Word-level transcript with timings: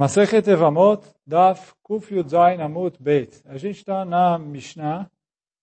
Masechet 0.00 0.48
Evamot, 0.48 1.02
Daf 1.26 1.74
Kuf 1.82 2.10
Yudzain 2.10 2.58
Amud 2.62 2.96
Beit. 2.98 3.42
A 3.44 3.58
gente 3.58 3.80
está 3.80 4.02
na 4.02 4.38
Mishnah, 4.38 5.10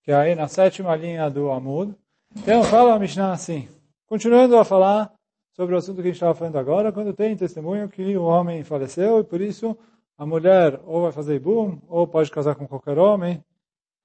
que 0.04 0.12
é 0.12 0.16
aí 0.16 0.36
na 0.36 0.48
sétima 0.48 0.96
linha 0.96 1.28
do 1.28 1.50
Amud. 1.50 1.96
Então 2.36 2.64
fala 2.64 2.94
a 2.94 3.00
Mishnah 3.00 3.32
assim, 3.32 3.68
continuando 4.06 4.56
a 4.56 4.64
falar 4.64 5.12
sobre 5.54 5.74
o 5.74 5.78
assunto 5.80 5.96
que 5.96 6.02
a 6.02 6.06
gente 6.06 6.18
estava 6.18 6.36
falando 6.36 6.56
agora, 6.56 6.92
quando 6.92 7.14
tem 7.14 7.36
testemunho 7.36 7.90
que 7.90 8.16
o 8.16 8.26
homem 8.26 8.64
faleceu 8.64 9.22
e 9.22 9.24
por 9.24 9.42
isso 9.42 9.76
a 10.16 10.24
mulher 10.24 10.80
ou 10.86 11.02
vai 11.02 11.12
fazer 11.12 11.40
boom, 11.40 11.80
ou 11.88 12.06
pode 12.06 12.30
casar 12.30 12.54
com 12.54 12.68
qualquer 12.68 13.00
homem, 13.00 13.44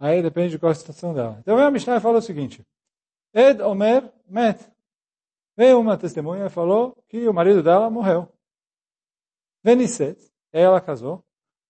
aí 0.01 0.23
depende 0.23 0.53
de 0.53 0.59
qual 0.59 0.73
a 0.73 0.75
situação 0.75 1.13
dela. 1.13 1.37
Então 1.43 1.59
a 1.59 1.71
Mishnah 1.71 2.01
fala 2.01 2.21
o 2.21 2.23
seguinte, 2.23 2.63
Ed 3.35 3.61
Omer 3.61 4.11
Met. 4.27 4.65
Veio 5.55 5.79
uma 5.79 5.99
testemunha 5.99 6.47
e 6.47 6.49
falou 6.49 6.97
que 7.07 7.29
o 7.29 7.35
marido 7.35 7.63
dela 7.63 7.91
morreu. 7.91 8.33
Veniset, 9.63 10.19
ela 10.53 10.81
casou. 10.81 11.25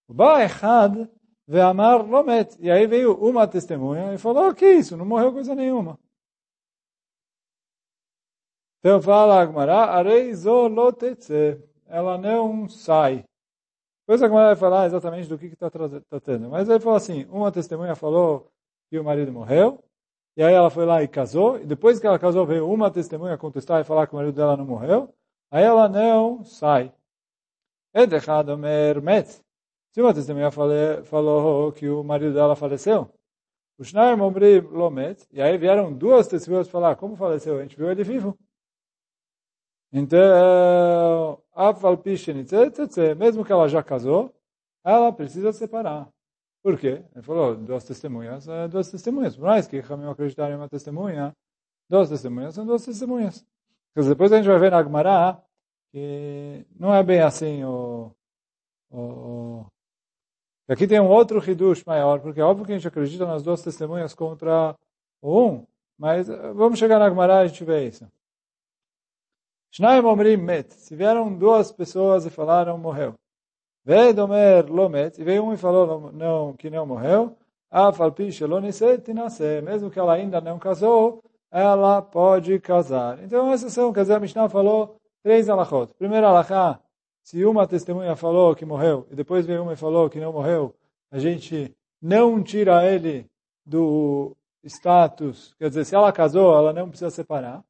Ba 0.08 0.44
Echad 0.44 1.08
ve'amar 1.46 2.04
lomet. 2.06 2.56
E 2.60 2.70
aí 2.70 2.86
veio 2.86 3.14
uma 3.14 3.46
testemunha 3.46 4.14
e 4.14 4.18
falou, 4.18 4.54
que 4.54 4.66
isso, 4.66 4.96
não 4.96 5.04
morreu 5.04 5.32
coisa 5.32 5.54
nenhuma. 5.54 5.98
Então 8.78 9.00
fala 9.00 9.40
Agmará, 9.40 9.84
areizo 9.96 10.68
lotetze. 10.68 11.62
Ela 11.86 12.18
não 12.18 12.68
sai. 12.68 13.24
Depois 14.00 14.22
a 14.22 14.26
Agmará 14.26 14.46
vai 14.48 14.56
falar 14.56 14.86
exatamente 14.86 15.28
do 15.28 15.38
que 15.38 15.46
está 15.46 15.70
tratando. 15.70 16.50
Mas 16.50 16.68
ele 16.68 16.80
falou 16.80 16.96
assim, 16.96 17.24
uma 17.26 17.52
testemunha 17.52 17.94
falou 17.94 18.50
que 18.90 18.98
o 18.98 19.04
marido 19.04 19.32
morreu, 19.32 19.82
e 20.36 20.42
aí 20.42 20.52
ela 20.52 20.68
foi 20.68 20.84
lá 20.84 21.02
e 21.02 21.08
casou, 21.08 21.60
e 21.60 21.64
depois 21.64 22.00
que 22.00 22.06
ela 22.06 22.18
casou 22.18 22.44
veio 22.44 22.68
uma 22.68 22.90
testemunha 22.90 23.38
contestar 23.38 23.80
e 23.80 23.84
falar 23.84 24.06
que 24.06 24.14
o 24.14 24.16
marido 24.16 24.34
dela 24.34 24.56
não 24.56 24.66
morreu, 24.66 25.14
aí 25.50 25.62
ela 25.62 25.88
não 25.88 26.42
sai. 26.42 26.92
Edechad 27.94 28.48
Omer 28.48 29.02
Met. 29.02 29.42
Se 29.90 30.00
uma 30.00 30.14
testemunha 30.14 30.50
falou 30.50 31.72
que 31.72 31.88
o 31.88 32.02
marido 32.02 32.32
dela 32.32 32.56
faleceu, 32.56 33.10
o 33.78 33.84
Shnaim 33.84 34.20
Omri 34.20 34.60
Lomet, 34.60 35.26
e 35.30 35.42
aí 35.42 35.58
vieram 35.58 35.92
duas 35.92 36.26
testemunhas 36.26 36.68
falar 36.68 36.96
como 36.96 37.16
faleceu, 37.16 37.58
a 37.58 37.62
gente 37.62 37.76
viu 37.76 37.90
ele 37.90 38.02
vivo. 38.02 38.38
Então, 39.92 41.38
mesmo 43.18 43.44
que 43.44 43.52
ela 43.52 43.68
já 43.68 43.82
casou, 43.82 44.34
ela 44.82 45.12
precisa 45.12 45.52
separar. 45.52 46.08
Por 46.62 46.78
quê? 46.78 47.04
Ele 47.14 47.22
falou, 47.22 47.54
duas 47.54 47.84
testemunhas, 47.84 48.46
duas 48.70 48.90
testemunhas. 48.90 49.36
Por 49.36 49.44
mais 49.44 49.66
que 49.66 49.80
Ramim 49.80 50.08
acreditar 50.08 50.50
em 50.50 50.54
uma 50.54 50.68
testemunha, 50.68 51.36
duas 51.90 52.08
testemunhas 52.08 52.54
são 52.54 52.64
duas 52.64 52.82
testemunhas. 52.84 53.44
Depois 53.94 54.32
a 54.32 54.36
gente 54.36 54.46
vai 54.46 54.58
ver 54.58 54.70
na 54.70 54.78
Agmará 54.78 55.42
que 55.92 56.66
não 56.74 56.94
é 56.94 57.02
bem 57.02 57.20
assim 57.20 57.62
o, 57.64 58.10
o, 58.90 59.66
Aqui 60.68 60.86
tem 60.86 60.98
um 60.98 61.08
outro 61.08 61.38
Hidush 61.38 61.84
maior, 61.84 62.20
porque 62.20 62.40
é 62.40 62.44
óbvio 62.44 62.64
que 62.64 62.72
a 62.72 62.74
gente 62.74 62.88
acredita 62.88 63.26
nas 63.26 63.42
duas 63.42 63.62
testemunhas 63.62 64.14
contra 64.14 64.74
o 65.20 65.46
um, 65.46 65.66
mas 65.98 66.28
eh, 66.30 66.52
vamos 66.54 66.78
chegar 66.78 66.98
na 66.98 67.10
Gemara 67.10 67.42
e 67.42 67.44
a 67.44 67.46
gente 67.46 67.62
vê 67.62 67.88
isso. 67.88 68.08
Shnaim 69.70 70.04
Omrim 70.04 70.36
Met. 70.36 70.72
Se 70.74 70.96
vieram 70.96 71.36
duas 71.36 71.70
pessoas 71.70 72.24
e 72.24 72.30
falaram, 72.30 72.78
morreu. 72.78 73.14
Veio 73.84 74.14
Domer 74.14 74.70
Lomet, 74.70 75.20
e 75.20 75.24
veio 75.24 75.44
um 75.44 75.52
e 75.52 75.56
falou 75.56 76.12
não, 76.12 76.54
que 76.54 76.70
não 76.70 76.86
morreu. 76.86 77.36
Afalpi 77.70 78.30
Sheloniset 78.30 79.12
nasce. 79.12 79.60
Mesmo 79.62 79.90
que 79.90 79.98
ela 79.98 80.14
ainda 80.14 80.40
não 80.40 80.58
casou, 80.58 81.22
ela 81.50 82.00
pode 82.00 82.58
casar. 82.60 83.22
Então, 83.24 83.50
essas 83.50 83.72
são, 83.72 83.92
quer 83.92 84.02
dizer, 84.02 84.14
a 84.14 84.20
Mishnah 84.20 84.48
falou 84.48 84.96
Três 85.22 85.48
alachot. 85.48 85.94
Primeiro 85.94 86.26
alachá, 86.26 86.80
se 87.22 87.44
uma 87.44 87.66
testemunha 87.66 88.16
falou 88.16 88.56
que 88.56 88.64
morreu 88.64 89.06
e 89.10 89.14
depois 89.14 89.46
veio 89.46 89.62
uma 89.62 89.74
e 89.74 89.76
falou 89.76 90.10
que 90.10 90.18
não 90.18 90.32
morreu, 90.32 90.74
a 91.10 91.18
gente 91.18 91.72
não 92.00 92.42
tira 92.42 92.84
ele 92.84 93.30
do 93.64 94.36
status. 94.64 95.54
Quer 95.58 95.68
dizer, 95.68 95.84
se 95.84 95.94
ela 95.94 96.12
casou, 96.12 96.56
ela 96.56 96.72
não 96.72 96.88
precisa 96.88 97.10
separar. 97.10 97.62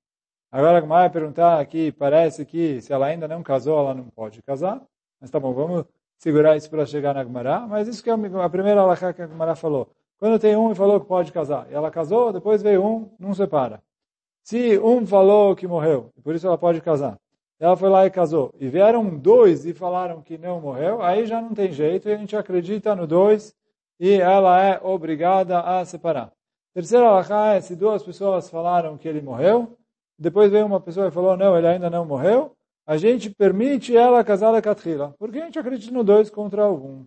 Agora 0.51 0.79
a 0.79 0.81
vai 0.81 1.11
perguntar 1.11 1.61
aqui, 1.61 1.93
parece 1.93 2.47
que 2.47 2.81
se 2.81 2.93
ela 2.93 3.07
ainda 3.07 3.29
não 3.29 3.43
casou, 3.43 3.79
ela 3.79 3.95
não 3.95 4.05
pode 4.05 4.43
casar. 4.43 4.81
Mas 5.21 5.31
tá 5.31 5.39
bom, 5.39 5.53
vamos 5.53 5.85
segurar 6.19 6.57
isso 6.57 6.71
para 6.71 6.87
chegar 6.87 7.15
na 7.15 7.23
Gemara. 7.23 7.61
Mas 7.67 7.87
isso 7.87 8.03
que 8.03 8.09
é 8.09 8.13
a 8.15 8.49
primeira 8.49 8.81
alahá 8.81 9.13
que 9.13 9.23
a 9.23 9.27
Gemara 9.27 9.55
falou. 9.55 9.91
Quando 10.19 10.39
tem 10.39 10.57
um 10.57 10.71
e 10.71 10.75
falou 10.75 11.01
que 11.01 11.07
pode 11.07 11.33
casar, 11.33 11.67
e 11.71 11.75
ela 11.75 11.91
casou, 11.91 12.33
depois 12.33 12.63
veio 12.63 12.85
um, 12.85 13.11
não 13.19 13.35
separa. 13.35 13.83
Se 14.43 14.79
um 14.79 15.07
falou 15.07 15.55
que 15.55 15.67
morreu, 15.67 16.11
por 16.23 16.35
isso 16.35 16.47
ela 16.47 16.57
pode 16.57 16.81
casar, 16.81 17.19
ela 17.63 17.77
foi 17.77 17.89
lá 17.89 18.05
e 18.05 18.11
casou. 18.11 18.53
E 18.59 18.69
vieram 18.69 19.17
dois 19.17 19.65
e 19.65 19.73
falaram 19.73 20.21
que 20.21 20.37
não 20.37 20.61
morreu, 20.61 21.01
aí 21.01 21.27
já 21.27 21.41
não 21.41 21.55
tem 21.55 21.71
jeito, 21.71 22.09
e 22.09 22.13
a 22.13 22.17
gente 22.17 22.37
acredita 22.37 22.97
no 22.97 23.07
dois, 23.07 23.55
e 24.01 24.15
ela 24.15 24.61
é 24.61 24.81
obrigada 24.83 25.61
a 25.61 25.85
separar. 25.85 26.33
Terceira 26.75 27.07
alahá 27.07 27.55
é 27.55 27.61
se 27.61 27.77
duas 27.77 28.03
pessoas 28.03 28.51
falaram 28.51 28.99
que 28.99 29.07
ele 29.07 29.23
morreu, 29.23 29.79
depois 30.19 30.51
veio 30.51 30.67
uma 30.67 30.81
pessoa 30.81 31.07
e 31.07 31.13
falou, 31.13 31.37
não, 31.37 31.57
ele 31.57 31.69
ainda 31.69 31.89
não 31.89 32.05
morreu, 32.05 32.57
a 32.85 32.97
gente 32.97 33.31
permite 33.31 33.97
ela 33.97 34.25
casar 34.25 34.53
a 34.53 34.61
Katrila, 34.61 35.15
porque 35.17 35.39
a 35.39 35.45
gente 35.45 35.59
acredita 35.59 35.95
no 35.95 36.03
dois 36.03 36.29
contra 36.31 36.69
um. 36.69 37.07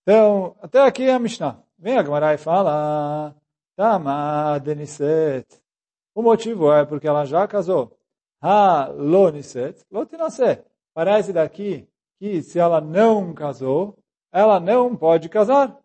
Então, 0.00 0.56
até 0.62 0.80
aqui 0.80 1.02
é 1.02 1.12
a 1.12 1.18
Mishnah. 1.18 1.62
Vem 1.78 1.98
a 1.98 2.02
Gemara 2.02 2.32
e 2.32 2.38
fala, 2.38 3.36
Tama 3.76 4.58
Deniset. 4.60 5.46
O 6.14 6.22
motivo 6.22 6.72
é 6.72 6.86
porque 6.86 7.06
ela 7.06 7.26
já 7.26 7.46
casou. 7.46 7.96
Ha 8.42 8.88
lo 8.94 9.30
niset, 9.30 9.84
lo 9.90 10.04
tinaseh. 10.06 10.64
Parece 10.94 11.32
daqui 11.32 11.88
que 12.18 12.42
se 12.42 12.58
ela 12.58 12.80
não 12.80 13.34
casou, 13.34 13.98
ela 14.32 14.58
não 14.60 14.96
pode 14.96 15.28
casar. 15.28 15.78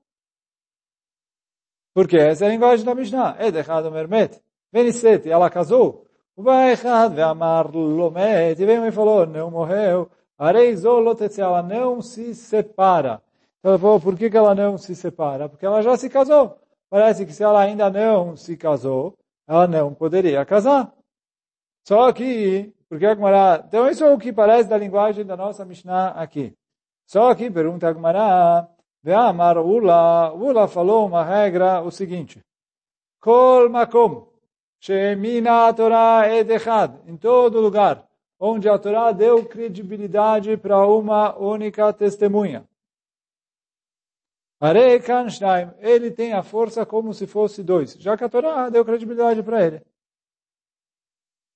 Porque 1.94 2.18
essa 2.18 2.46
é 2.46 2.48
a 2.48 2.52
linguagem 2.52 2.86
da 2.86 2.96
Mishnah. 2.96 3.38
Edechad 3.40 3.90
mermet. 3.90 4.42
Veniset, 4.72 5.30
ela 5.30 5.50
casou. 5.50 6.06
Ubaechad 6.38 7.14
ve'amar 7.14 7.70
lomet. 7.76 8.62
E 8.62 8.66
veio 8.66 8.86
e 8.86 8.92
falou, 8.92 9.26
não 9.26 9.52
morreu. 9.52 10.10
Areizolotetze, 10.38 11.42
ela 11.42 11.62
não 11.62 12.02
se 12.02 12.34
separa. 12.34 13.22
Ela 13.64 13.78
falou, 13.78 14.00
por 14.00 14.18
que 14.18 14.26
ela 14.36 14.56
não 14.56 14.78
se 14.78 14.96
separa? 14.96 15.48
Porque 15.50 15.66
ela 15.66 15.82
já 15.82 15.96
se 15.98 16.10
casou. 16.10 16.58
Parece 16.90 17.26
que 17.26 17.34
se 17.34 17.44
ela 17.44 17.62
ainda 17.62 17.90
não 17.90 18.36
se 18.36 18.58
casou, 18.58 19.18
ela 19.48 19.68
não 19.68 19.94
poderia 19.94 20.44
casar. 20.46 20.92
Só 21.84 22.12
que, 22.14 22.74
porque 22.88 23.06
a 23.06 23.16
Gemara, 23.16 23.64
então 23.68 23.90
isso 23.90 24.04
é 24.04 24.14
o 24.14 24.18
que 24.18 24.32
parece 24.32 24.70
da 24.70 24.78
linguagem 24.78 25.26
da 25.26 25.36
nossa 25.36 25.66
Mishnah 25.66 26.10
aqui. 26.10 26.56
Só 27.06 27.34
que, 27.36 27.50
pergunta 27.50 27.90
a 27.90 27.94
Gemara, 27.94 28.70
Ve'amar 29.04 29.58
Ula, 29.58 30.32
Ula 30.34 30.68
falou 30.68 31.08
uma 31.08 31.24
regra, 31.24 31.82
o 31.82 31.92
seguinte, 31.92 32.42
Kol 33.20 33.70
makom, 33.70 34.28
she'emina 34.80 35.68
a 35.68 36.36
edechad, 36.36 36.94
em 37.08 37.18
todo 37.18 37.60
lugar, 37.60 38.08
onde 38.40 38.70
a 38.70 38.78
Torá 38.78 39.12
deu 39.12 39.46
credibilidade 39.46 40.56
para 40.58 40.86
uma 40.88 41.38
única 41.38 41.92
testemunha. 41.94 42.68
Arei 44.60 45.00
Kanshnaim, 45.00 45.72
ele 45.80 46.12
tem 46.12 46.34
a 46.34 46.44
força 46.44 46.86
como 46.86 47.14
se 47.14 47.26
fosse 47.26 47.64
dois, 47.64 47.94
já 48.00 48.16
que 48.16 48.24
a 48.24 48.30
Torá 48.30 48.70
deu 48.70 48.86
credibilidade 48.86 49.42
para 49.42 49.66
ele. 49.66 49.82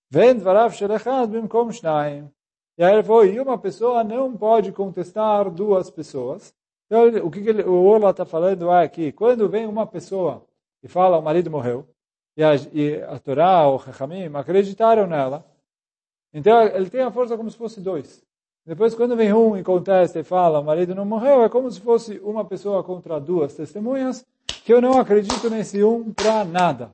Vem 0.10 0.36
dvarav 0.36 0.74
shelechad 0.74 1.28
bimkom 1.30 1.72
shnaim. 1.72 2.30
E 2.78 2.84
aí 2.84 2.94
ele 2.94 3.04
falou, 3.04 3.26
e 3.26 3.40
uma 3.40 3.58
pessoa 3.58 4.04
não 4.04 4.36
pode 4.36 4.72
contestar 4.72 5.50
duas 5.50 5.90
pessoas. 5.90 6.54
Então, 6.86 7.08
o 7.26 7.32
que, 7.32 7.40
ele, 7.40 7.64
o 7.64 7.84
Ola 7.84 8.12
está 8.12 8.26
falando 8.26 8.72
é 8.72 8.88
que 8.88 9.12
quando 9.12 9.50
vem 9.50 9.66
uma 9.66 9.88
pessoa 9.88 10.46
e 10.84 10.88
fala, 10.88 11.18
o 11.18 11.22
marido 11.22 11.50
morreu, 11.50 11.88
e 12.38 12.44
a, 12.44 12.56
e 12.74 13.02
a 13.02 13.18
Torá, 13.18 13.68
o 13.68 13.80
Chachamim, 13.80 14.30
acreditaram 14.36 15.08
nela, 15.08 15.44
então 16.34 16.62
ele 16.62 16.90
tem 16.90 17.02
a 17.02 17.12
força 17.12 17.38
como 17.38 17.50
se 17.50 17.58
fosse 17.58 17.80
dois. 17.80 18.22
Depois, 18.66 18.94
quando 18.94 19.16
vem 19.16 19.32
um 19.32 19.56
e 19.56 19.64
contesta 19.64 20.20
e 20.20 20.24
fala, 20.24 20.60
o 20.60 20.64
marido 20.64 20.94
não 20.94 21.06
morreu, 21.06 21.44
é 21.44 21.50
como 21.50 21.72
se 21.72 21.80
fosse 21.80 22.20
uma 22.20 22.44
pessoa 22.44 22.84
contra 22.84 23.20
duas 23.20 23.56
testemunhas, 23.56 24.26
que 24.66 24.74
eu 24.74 24.82
não 24.82 25.00
acredito 25.00 25.50
nesse 25.50 25.84
um 25.84 26.12
para 26.12 26.44
nada. 26.44 26.90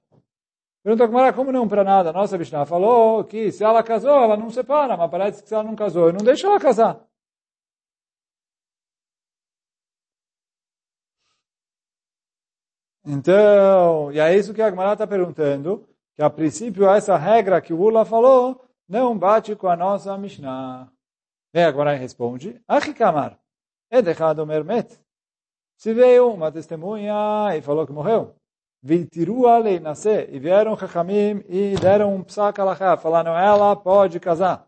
Pergunta 0.84 1.08
Kumara, 1.08 1.32
como 1.34 1.52
não 1.52 1.68
para 1.68 1.84
nada? 1.84 2.12
Nossa 2.12 2.38
Mishnah 2.38 2.66
falou 2.66 3.24
que 3.24 3.52
se 3.52 3.64
ela 3.64 3.84
casou, 3.84 4.24
ela 4.24 4.36
não 4.36 4.50
separa, 4.50 4.98
mas 4.98 5.12
parece 5.12 5.44
que 5.44 5.48
se 5.50 5.54
ela 5.54 5.64
não 5.64 5.76
casou, 5.76 6.08
eu 6.08 6.14
não 6.14 6.26
deixo 6.26 6.48
ela 6.48 6.60
casar. 6.60 7.06
Então, 13.06 14.12
e 14.12 14.20
é 14.20 14.36
isso 14.36 14.54
que 14.54 14.62
a 14.62 14.70
Gemara 14.70 14.94
está 14.94 15.06
perguntando, 15.06 15.88
que 16.16 16.22
a 16.24 16.30
princípio 16.30 16.90
essa 16.90 17.18
regra 17.18 17.62
que 17.62 17.74
o 17.74 17.80
Ula 17.80 18.06
falou 18.06 18.68
não 18.88 19.18
bate 19.18 19.56
com 19.56 19.68
a 19.68 19.76
nossa 19.76 20.18
Mishnah. 20.18 20.92
E 21.54 21.60
a 21.60 21.72
Gemara 21.72 21.96
responde, 21.96 22.60
Achikamar, 22.68 23.40
é 23.90 24.02
deixado 24.02 24.46
mermet. 24.46 25.00
Se 25.78 25.94
veio 25.94 26.32
uma 26.32 26.52
testemunha 26.52 27.56
e 27.56 27.62
falou 27.62 27.86
que 27.86 27.94
morreu, 27.94 28.36
Viltirua 28.82 29.58
leinase. 29.58 30.28
E 30.32 30.40
vieram 30.40 30.78
Chachamim 30.78 31.44
e 31.48 31.76
deram 31.76 32.16
um 32.16 32.24
psak 32.24 32.60
alachá. 32.60 32.98
Falaram, 32.98 33.38
ela 33.38 33.76
pode 33.76 34.20
casar. 34.20 34.68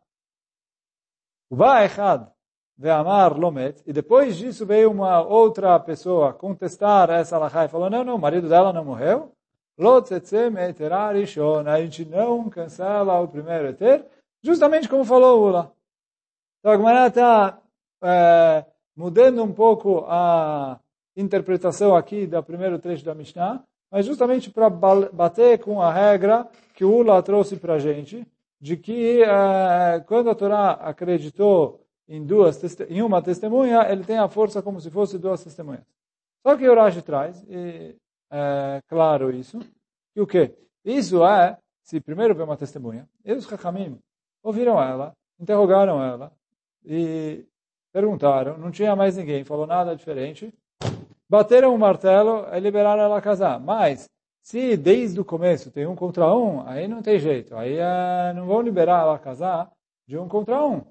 Uba 1.49 1.83
echad. 1.85 2.33
ve'amar 2.77 3.37
lomet, 3.37 3.81
e 3.85 3.93
depois 3.93 4.35
disso 4.35 4.65
veio 4.65 4.91
uma 4.91 5.21
outra 5.21 5.79
pessoa 5.79 6.33
contestar 6.33 7.09
essa 7.09 7.35
alahá 7.35 7.65
e 7.65 7.69
falou, 7.69 7.89
não, 7.89 8.03
não, 8.03 8.15
o 8.15 8.19
marido 8.19 8.49
dela 8.49 8.73
não 8.73 8.83
morreu, 8.83 9.31
a 11.65 11.81
gente 11.81 12.05
não 12.05 12.49
cancela 12.49 13.19
o 13.21 13.27
primeiro 13.27 13.67
eter, 13.67 14.05
justamente 14.41 14.89
como 14.89 15.05
falou 15.05 15.47
Ula. 15.47 15.71
Então 16.59 16.71
a 16.71 16.77
Gemara 16.77 17.07
está 17.07 17.59
é, 18.03 18.65
mudando 18.95 19.43
um 19.43 19.53
pouco 19.53 20.05
a 20.07 20.79
interpretação 21.15 21.95
aqui 21.95 22.27
do 22.27 22.43
primeiro 22.43 22.79
trecho 22.79 23.05
da 23.05 23.15
Mishnah, 23.15 23.63
mas 23.93 24.07
justamente 24.07 24.49
para 24.49 24.71
bater 24.71 25.59
com 25.59 25.79
a 25.79 25.93
regra 25.93 26.49
que 26.73 26.83
o 26.83 26.91
Ula 26.91 27.21
trouxe 27.21 27.57
para 27.57 27.75
a 27.75 27.79
gente, 27.79 28.25
de 28.59 28.75
que 28.75 29.21
é, 29.21 29.99
quando 30.07 30.31
a 30.31 30.35
Torá 30.35 30.71
acreditou 30.71 31.79
em 32.07 32.25
duas 32.25 32.59
em 32.89 33.03
uma 33.03 33.21
testemunha, 33.21 33.83
ele 33.91 34.03
tem 34.03 34.17
a 34.17 34.27
força 34.27 34.63
como 34.63 34.81
se 34.81 34.89
fosse 34.89 35.19
duas 35.19 35.43
testemunhas. 35.43 35.85
Só 36.41 36.57
que 36.57 36.67
o 36.67 36.73
Rashi 36.73 37.03
traz, 37.03 37.45
e 37.47 37.95
é 38.31 38.81
claro 38.87 39.29
isso, 39.29 39.59
que 40.11 40.19
o 40.19 40.25
quê? 40.25 40.55
Isso 40.83 41.23
é, 41.23 41.55
se 41.83 42.01
primeiro 42.01 42.33
veio 42.33 42.47
uma 42.47 42.57
testemunha, 42.57 43.07
e 43.23 43.31
os 43.31 43.51
Hakamim 43.53 43.99
ouviram 44.41 44.81
ela, 44.81 45.13
interrogaram 45.39 46.03
ela, 46.03 46.31
e 46.83 47.45
perguntaram, 47.91 48.57
não 48.57 48.71
tinha 48.71 48.95
mais 48.95 49.17
ninguém, 49.17 49.43
falou 49.43 49.67
nada 49.67 49.95
diferente, 49.95 50.51
bateram 51.29 51.73
o 51.73 51.77
martelo 51.77 52.45
e 52.53 52.59
liberaram 52.59 53.03
ela 53.03 53.21
casar. 53.21 53.59
Mas, 53.59 54.09
se 54.41 54.75
desde 54.75 55.19
o 55.19 55.25
começo 55.25 55.71
tem 55.71 55.87
um 55.87 55.95
contra 55.95 56.33
um, 56.35 56.67
aí 56.67 56.87
não 56.87 57.01
tem 57.01 57.19
jeito, 57.19 57.55
aí 57.55 57.77
é, 57.77 58.33
não 58.33 58.45
vão 58.45 58.61
liberar 58.61 59.01
ela 59.01 59.17
casar 59.17 59.71
de 60.07 60.17
um 60.17 60.27
contra 60.27 60.63
um. 60.65 60.81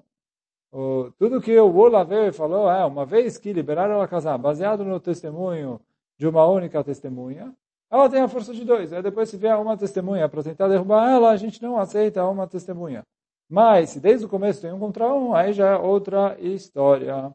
O, 0.71 1.11
tudo 1.19 1.39
que 1.39 1.55
o 1.59 1.75
Ola 1.75 2.03
veio 2.03 2.29
e 2.29 2.33
falou 2.33 2.69
é, 2.69 2.83
uma 2.83 3.05
vez 3.05 3.37
que 3.37 3.53
liberaram 3.53 3.93
ela 3.93 4.07
casar, 4.07 4.37
baseado 4.39 4.83
no 4.83 4.99
testemunho 4.99 5.79
de 6.17 6.27
uma 6.27 6.47
única 6.47 6.83
testemunha, 6.83 7.53
ela 7.91 8.09
tem 8.09 8.21
a 8.21 8.27
força 8.27 8.55
de 8.55 8.65
dois. 8.65 8.91
Aí 8.91 9.03
depois 9.03 9.29
se 9.29 9.37
vier 9.37 9.55
uma 9.55 9.77
testemunha 9.77 10.27
para 10.27 10.41
tentar 10.41 10.67
derrubar 10.67 11.11
ela, 11.11 11.29
a 11.29 11.37
gente 11.37 11.61
não 11.61 11.77
aceita 11.77 12.25
uma 12.25 12.47
testemunha. 12.47 13.03
Mas 13.47 13.91
se 13.91 13.99
desde 13.99 14.25
o 14.25 14.29
começo 14.29 14.61
tem 14.61 14.73
um 14.73 14.79
contra 14.79 15.13
um, 15.13 15.35
aí 15.35 15.53
já 15.53 15.73
é 15.73 15.77
outra 15.77 16.35
história. 16.39 17.31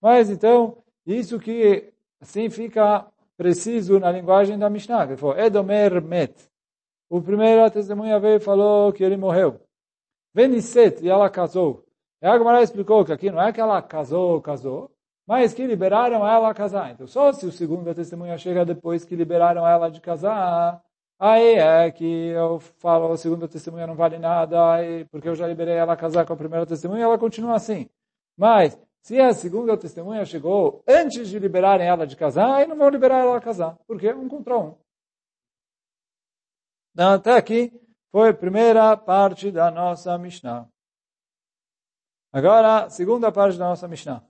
Mas 0.00 0.30
então, 0.30 0.78
isso 1.06 1.38
que 1.38 1.92
assim 2.20 2.50
fica 2.50 3.06
preciso 3.36 3.98
na 3.98 4.12
linguagem 4.12 4.58
da 4.58 4.68
Mishnah, 4.68 5.06
que 5.06 5.16
foi 5.16 5.40
Edomer 5.40 6.02
met. 6.02 6.34
O 7.08 7.20
primeiro 7.20 7.68
testemunha 7.70 8.20
veio 8.20 8.36
e 8.36 8.40
falou 8.40 8.92
que 8.92 9.02
ele 9.02 9.16
morreu. 9.16 9.60
Veniset, 10.32 11.04
e 11.04 11.08
ela 11.08 11.28
casou. 11.28 11.84
E 12.22 12.26
a 12.26 12.36
Gemara 12.36 12.62
explicou 12.62 13.04
que 13.04 13.12
aqui 13.12 13.30
não 13.30 13.40
é 13.40 13.52
que 13.52 13.60
ela 13.60 13.80
casou, 13.80 14.40
casou, 14.42 14.90
mas 15.26 15.54
que 15.54 15.66
liberaram 15.66 16.26
ela 16.26 16.50
a 16.50 16.54
casar. 16.54 16.90
Então, 16.90 17.06
só 17.06 17.32
se 17.32 17.46
o 17.46 17.52
segundo 17.52 17.94
testemunha 17.94 18.36
chega 18.36 18.64
depois 18.64 19.04
que 19.04 19.16
liberaram 19.16 19.66
ela 19.66 19.90
de 19.90 20.00
casar, 20.00 20.82
aí 21.18 21.54
é 21.54 21.90
que 21.90 22.28
eu 22.28 22.60
falo, 22.60 23.10
a 23.10 23.16
segunda 23.16 23.48
testemunha 23.48 23.86
não 23.86 23.94
vale 23.94 24.18
nada, 24.18 24.58
porque 25.10 25.28
eu 25.28 25.34
já 25.34 25.46
liberei 25.46 25.74
ela 25.74 25.94
a 25.94 25.96
casar 25.96 26.26
com 26.26 26.32
a 26.32 26.36
primeira 26.36 26.66
testemunha, 26.66 27.04
ela 27.04 27.18
continua 27.18 27.54
assim. 27.54 27.88
Mas, 28.36 28.78
se 29.02 29.18
a 29.18 29.32
segunda 29.32 29.76
testemunha 29.76 30.24
chegou 30.24 30.82
antes 30.86 31.28
de 31.28 31.38
liberarem 31.38 31.86
ela 31.86 32.06
de 32.06 32.16
casar, 32.16 32.54
aí 32.56 32.66
não 32.66 32.76
vão 32.76 32.88
liberar 32.88 33.20
ela 33.20 33.36
a 33.36 33.40
casar. 33.40 33.78
Porque 33.86 34.12
um 34.12 34.28
contra 34.28 34.58
um. 34.58 34.78
Então, 36.92 37.14
até 37.14 37.32
aqui 37.32 37.72
foi 38.10 38.30
a 38.30 38.34
primeira 38.34 38.96
parte 38.96 39.50
da 39.50 39.70
nossa 39.70 40.16
Mishnah. 40.18 40.68
Agora, 42.32 42.90
segunda 42.90 43.32
parte 43.32 43.58
da 43.58 43.68
nossa 43.68 43.88
Mishnah. 43.88 44.24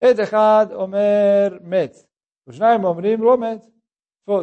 Et 0.00 0.18
echad 0.18 0.72
omer 0.72 1.60
met. 1.62 1.94
Os 2.46 2.58
naim 2.58 2.84
omrim 2.84 3.16
lo 3.16 3.36
met. 3.36 3.62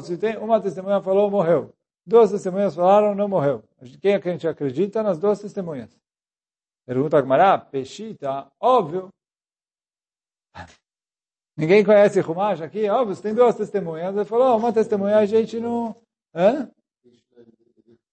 Se 0.04 0.18
tem 0.18 0.38
uma 0.38 0.62
testemunha 0.62 1.02
falou, 1.02 1.32
morreu. 1.32 1.74
Duas 2.06 2.32
testemunhas 2.32 2.76
falaram, 2.76 3.16
não 3.16 3.28
morreu. 3.28 3.64
Quem 4.02 4.14
é 4.14 4.20
que 4.20 4.30
a 4.30 4.32
gente 4.32 4.48
acredita? 4.48 5.02
Nas 5.02 5.18
duas 5.18 5.40
testemunhas. 5.40 5.98
Pergunta 6.88 7.18
a 7.18 7.22
Gmará, 7.22 7.58
peixita, 7.58 8.50
óbvio. 8.58 9.10
Ninguém 11.58 11.84
conhece 11.84 12.22
Rumash 12.22 12.62
aqui? 12.62 12.88
Óbvio, 12.88 13.14
se 13.14 13.22
tem 13.22 13.36
duas 13.36 13.58
testemunhas. 13.58 14.16
Ele 14.16 14.24
falou, 14.24 14.58
uma 14.58 14.72
testemunha 14.72 15.18
a 15.18 15.26
gente 15.26 15.60
não... 15.60 15.94
Hã? 16.34 16.72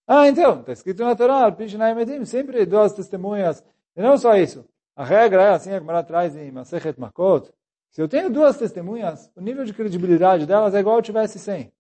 Ah, 0.09 0.27
então, 0.27 0.61
está 0.61 0.73
escrito 0.73 1.05
na 1.05 1.15
Torá, 1.15 1.53
Pishnai 1.53 1.95
Medim, 1.95 2.25
sempre 2.25 2.67
duas 2.67 2.93
testemunhas. 2.93 3.65
E 3.95 4.03
não 4.03 4.19
só 4.19 4.37
isso. 4.37 4.69
A 4.97 5.05
regra 5.05 5.43
é 5.43 5.51
assim, 5.51 5.71
a 5.73 6.03
traz 6.03 6.35
em 6.35 6.51
Masechet 6.51 6.99
Makot, 6.99 7.53
se 7.91 8.03
eu 8.03 8.09
tenho 8.09 8.29
duas 8.29 8.57
testemunhas, 8.59 9.31
o 9.37 9.41
nível 9.41 9.65
de 9.65 9.73
credibilidade 9.73 10.47
delas 10.47 10.75
é 10.75 10.81
igual 10.81 10.97
eu 10.97 11.03
tivesse 11.03 11.39
100. 11.39 11.73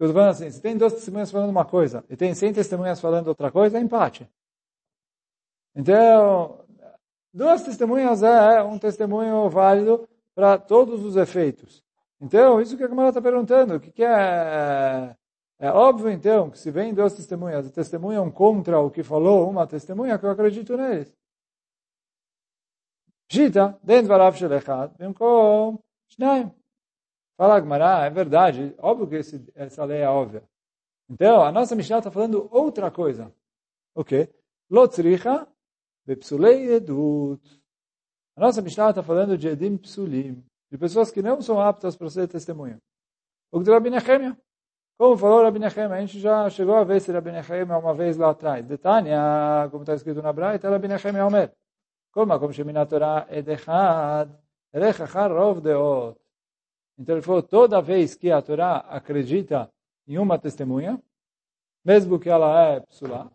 Eu 0.00 0.06
estou 0.06 0.12
falando 0.12 0.30
assim, 0.30 0.50
se 0.50 0.60
tem 0.60 0.76
duas 0.76 0.92
testemunhas 0.92 1.30
falando 1.30 1.50
uma 1.50 1.64
coisa 1.64 2.04
e 2.10 2.16
tem 2.16 2.34
100 2.34 2.54
testemunhas 2.54 3.00
falando 3.00 3.28
outra 3.28 3.52
coisa, 3.52 3.78
é 3.78 3.80
empate. 3.80 4.28
Então, 5.74 6.64
duas 7.32 7.62
testemunhas 7.62 8.22
é, 8.22 8.56
é 8.56 8.62
um 8.62 8.78
testemunho 8.78 9.48
válido 9.48 10.08
para 10.34 10.58
todos 10.58 11.04
os 11.04 11.16
efeitos. 11.16 11.84
Então, 12.20 12.60
isso 12.60 12.76
que 12.76 12.82
a 12.82 12.88
Gamara 12.88 13.08
está 13.08 13.22
perguntando, 13.22 13.76
o 13.76 13.80
que, 13.80 13.90
que 13.90 14.04
é, 14.04 14.10
é, 14.10 15.16
é 15.58 15.70
óbvio, 15.70 16.10
então, 16.10 16.50
que 16.50 16.58
se 16.58 16.70
vem 16.70 16.92
duas 16.92 17.14
testemunhas 17.14 17.66
e 17.66 17.70
testemunham 17.70 18.30
contra 18.30 18.78
o 18.78 18.90
que 18.90 19.02
falou 19.02 19.48
uma 19.48 19.66
testemunha, 19.66 20.18
que 20.18 20.26
eu 20.26 20.30
acredito 20.30 20.76
neles. 20.76 21.14
Gita, 23.30 23.78
dentro 23.82 24.08
do 24.08 24.32
Shelechat, 24.32 24.92
vem 24.98 25.12
com 25.12 25.78
shnaim. 26.08 26.52
Fala 27.36 27.56
Agmará, 27.56 28.00
ah, 28.00 28.04
é 28.04 28.10
verdade, 28.10 28.74
óbvio 28.76 29.08
que 29.08 29.14
esse, 29.14 29.50
essa 29.54 29.84
lei 29.84 30.00
é 30.00 30.08
óbvia. 30.08 30.42
Então, 31.08 31.42
a 31.42 31.50
nossa 31.50 31.74
Mishnah 31.74 31.98
está 31.98 32.10
falando 32.10 32.48
outra 32.50 32.90
coisa. 32.90 33.32
O 33.94 34.04
quê? 34.04 34.28
Lotzricha 34.68 35.46
Bepsulei 36.10 36.74
edut. 36.74 37.40
A 38.36 38.40
nossa 38.40 38.60
Mishnah 38.60 38.90
está 38.90 39.00
falando 39.00 39.38
de 39.38 39.46
edim 39.46 39.76
psulim, 39.76 40.44
de 40.68 40.76
pessoas 40.76 41.12
que 41.12 41.22
não 41.22 41.40
são 41.40 41.60
aptas 41.60 41.94
para 41.96 42.10
ser 42.10 42.26
testemunha. 42.26 42.78
O 43.52 43.62
que 43.62 43.70
Rabi 43.70 43.90
Nehemia. 43.90 44.36
Como 44.98 45.16
falou 45.16 45.44
Rabi 45.44 45.60
Nehemia, 45.60 45.96
a 45.96 46.00
gente 46.00 46.18
já 46.18 46.50
chegou 46.50 46.74
a 46.74 46.82
ver 46.82 46.96
esse 46.96 47.12
Rabi 47.12 47.30
Nehemia 47.30 47.78
uma 47.78 47.94
vez 47.94 48.16
lá 48.16 48.30
atrás. 48.30 48.60
De 48.62 48.70
Detania, 48.70 49.68
como 49.70 49.84
está 49.84 49.94
escrito 49.94 50.20
na 50.20 50.32
Braita, 50.32 50.68
Rabi 50.68 50.88
Nehemia 50.88 51.26
Omer. 51.26 51.52
Como, 52.10 52.36
como 52.40 52.52
Shemina 52.52 52.84
Torá, 52.86 53.28
edechad, 53.30 54.28
rechachar 54.74 55.30
rov 55.30 55.60
deot. 55.60 56.18
Então 56.98 57.14
ele 57.14 57.22
falou, 57.22 57.40
toda 57.40 57.80
vez 57.80 58.16
que 58.16 58.32
a 58.32 58.42
Torá 58.42 58.78
acredita 58.78 59.70
em 60.08 60.18
uma 60.18 60.36
testemunha, 60.40 61.00
mesmo 61.84 62.18
que 62.18 62.28
ela 62.28 62.64
é 62.64 62.80
psulá, 62.80 63.30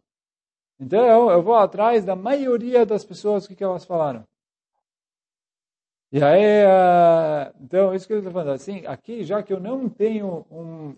então 0.79 1.29
eu 1.32 1.41
vou 1.41 1.55
atrás 1.55 2.03
da 2.03 2.15
maioria 2.15 2.86
das 2.86 3.03
pessoas 3.03 3.48
que, 3.48 3.55
que 3.55 3.63
elas 3.63 3.86
falaram. 3.86 4.25
E 6.12 6.24
aí, 6.24 6.63
então, 7.60 7.94
isso 7.94 8.08
que 8.08 8.13
ele 8.13 8.20
está 8.20 8.32
falando, 8.32 8.51
assim, 8.51 8.86
aqui, 8.86 9.24
já 9.24 9.44
que 9.44 9.51
eu 9.51 9.60
não 9.60 9.89
tenho 9.89 10.46
um, 10.50 10.96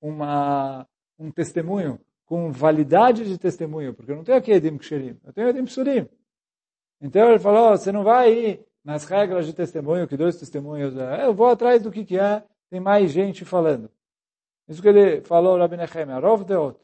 uma, 0.00 0.86
um 1.18 1.30
testemunho 1.30 1.98
com 2.26 2.52
validade 2.52 3.24
de 3.24 3.38
testemunho, 3.38 3.94
porque 3.94 4.12
eu 4.12 4.16
não 4.16 4.24
tenho 4.24 4.36
aqui 4.36 4.52
Edim 4.52 4.76
Ksherim, 4.76 5.18
eu 5.24 5.32
tenho 5.32 5.48
Edim 5.48 5.64
Psurim. 5.64 6.06
Então 7.00 7.30
ele 7.30 7.38
falou, 7.38 7.70
você 7.70 7.90
não 7.90 8.04
vai 8.04 8.32
ir 8.32 8.66
nas 8.84 9.04
regras 9.04 9.46
de 9.46 9.54
testemunho, 9.54 10.06
que 10.06 10.16
dois 10.16 10.36
testemunhos 10.36 10.94
é. 10.96 11.24
Eu 11.24 11.32
vou 11.32 11.48
atrás 11.48 11.82
do 11.82 11.90
que, 11.90 12.04
que 12.04 12.18
é, 12.18 12.44
tem 12.68 12.80
mais 12.80 13.10
gente 13.10 13.44
falando. 13.44 13.90
Isso 14.68 14.82
que 14.82 14.88
ele 14.88 15.22
falou, 15.22 15.56
Rabbi 15.56 15.78
Nehemia, 15.78 16.18
Rov 16.18 16.44
Deot. 16.44 16.78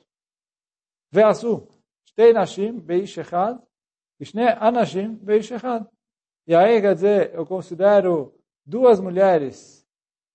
Veasu, 1.11 1.69
Nashim 2.17 2.79
Beish 2.79 3.19
Echad, 3.19 3.59
Shne 4.23 4.49
Anashim 4.61 5.15
Beish 5.15 5.51
Echad. 5.51 5.87
E 6.47 6.55
aí, 6.55 6.81
quer 6.81 6.95
dizer, 6.95 7.35
eu 7.35 7.47
considero 7.47 8.35
duas 8.65 9.01
mulheres 9.01 9.87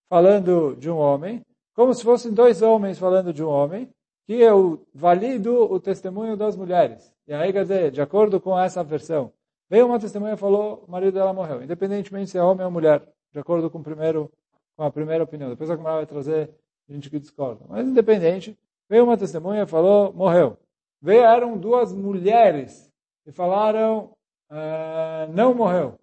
falando 0.09 0.75
de 0.75 0.89
um 0.89 0.97
homem, 0.97 1.41
como 1.73 1.93
se 1.93 2.03
fossem 2.03 2.33
dois 2.33 2.61
homens 2.61 2.97
falando 2.97 3.31
de 3.31 3.43
um 3.43 3.49
homem, 3.49 3.89
que 4.25 4.33
eu 4.33 4.87
valido 4.93 5.71
o 5.71 5.79
testemunho 5.79 6.35
das 6.35 6.55
mulheres. 6.55 7.13
E 7.27 7.33
aí, 7.33 7.53
quer 7.53 7.63
dizer, 7.63 7.91
de 7.91 8.01
acordo 8.01 8.39
com 8.39 8.59
essa 8.59 8.83
versão, 8.83 9.31
Veio 9.69 9.85
uma 9.85 9.99
testemunha 9.99 10.33
e 10.33 10.37
falou, 10.37 10.83
o 10.87 10.91
marido 10.91 11.13
dela 11.13 11.31
morreu, 11.31 11.61
independentemente 11.61 12.31
se 12.31 12.37
é 12.39 12.41
homem 12.41 12.65
ou 12.65 12.71
mulher, 12.71 13.07
de 13.31 13.39
acordo 13.39 13.69
com, 13.69 13.83
primeiro, 13.83 14.31
com 14.75 14.83
a 14.83 14.91
primeira 14.91 15.23
opinião. 15.23 15.47
Depois 15.47 15.69
a 15.69 15.75
Gemara 15.75 15.97
vai 15.97 16.05
trazer 16.07 16.49
gente 16.89 17.07
que 17.07 17.19
discorda. 17.19 17.63
Mas 17.69 17.87
independente, 17.87 18.57
veio 18.89 19.03
uma 19.03 19.15
testemunha 19.15 19.63
e 19.63 19.67
falou, 19.67 20.11
morreu. 20.11 20.57
Vieram 21.01 21.57
duas 21.57 21.93
mulheres 21.93 22.91
e 23.25 23.31
falaram, 23.31 24.11
ah, 24.49 25.27
não 25.33 25.53
morreu. 25.53 25.97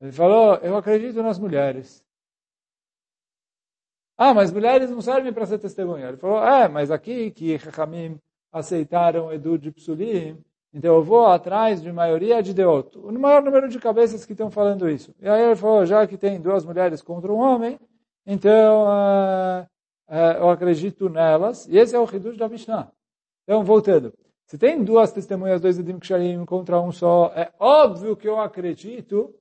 Ele 0.00 0.12
falou, 0.12 0.56
eu 0.56 0.76
acredito 0.76 1.22
nas 1.22 1.38
mulheres. 1.38 2.04
Ah, 4.18 4.32
mas 4.32 4.50
mulheres 4.50 4.90
não 4.90 5.00
servem 5.00 5.32
para 5.32 5.46
ser 5.46 5.58
testemunha. 5.58 6.08
Ele 6.08 6.16
falou, 6.16 6.42
é, 6.42 6.68
mas 6.68 6.90
aqui 6.90 7.30
que 7.30 7.58
Chachamim 7.58 8.18
aceitaram 8.50 9.32
Edu 9.32 9.58
de 9.58 9.70
Psulim, 9.70 10.42
Então 10.72 10.94
eu 10.94 11.02
vou 11.02 11.26
atrás 11.26 11.82
de 11.82 11.92
maioria 11.92 12.42
de 12.42 12.54
deoto. 12.54 13.00
O 13.06 13.12
maior 13.18 13.42
número 13.42 13.68
de 13.68 13.78
cabeças 13.78 14.24
que 14.24 14.32
estão 14.32 14.50
falando 14.50 14.88
isso. 14.88 15.14
E 15.20 15.28
aí 15.28 15.42
ele 15.42 15.56
falou, 15.56 15.84
já 15.86 16.06
que 16.06 16.16
tem 16.16 16.40
duas 16.40 16.64
mulheres 16.64 17.02
contra 17.02 17.32
um 17.32 17.38
homem, 17.38 17.78
então 18.26 18.84
uh, 18.84 19.66
uh, 20.08 20.38
eu 20.38 20.50
acredito 20.50 21.08
nelas. 21.08 21.66
E 21.68 21.78
esse 21.78 21.94
é 21.94 21.98
o 21.98 22.04
Hidush 22.04 22.38
da 22.38 22.48
Mishnah. 22.48 22.90
Então, 23.46 23.62
voltando. 23.62 24.12
Se 24.46 24.58
tem 24.58 24.82
duas 24.82 25.12
testemunhas, 25.12 25.60
dois 25.60 25.78
Edim 25.78 25.98
Ksharim 25.98 26.44
contra 26.44 26.80
um 26.80 26.90
só, 26.90 27.32
é 27.34 27.52
óbvio 27.58 28.16
que 28.16 28.28
eu 28.28 28.40
acredito 28.40 29.34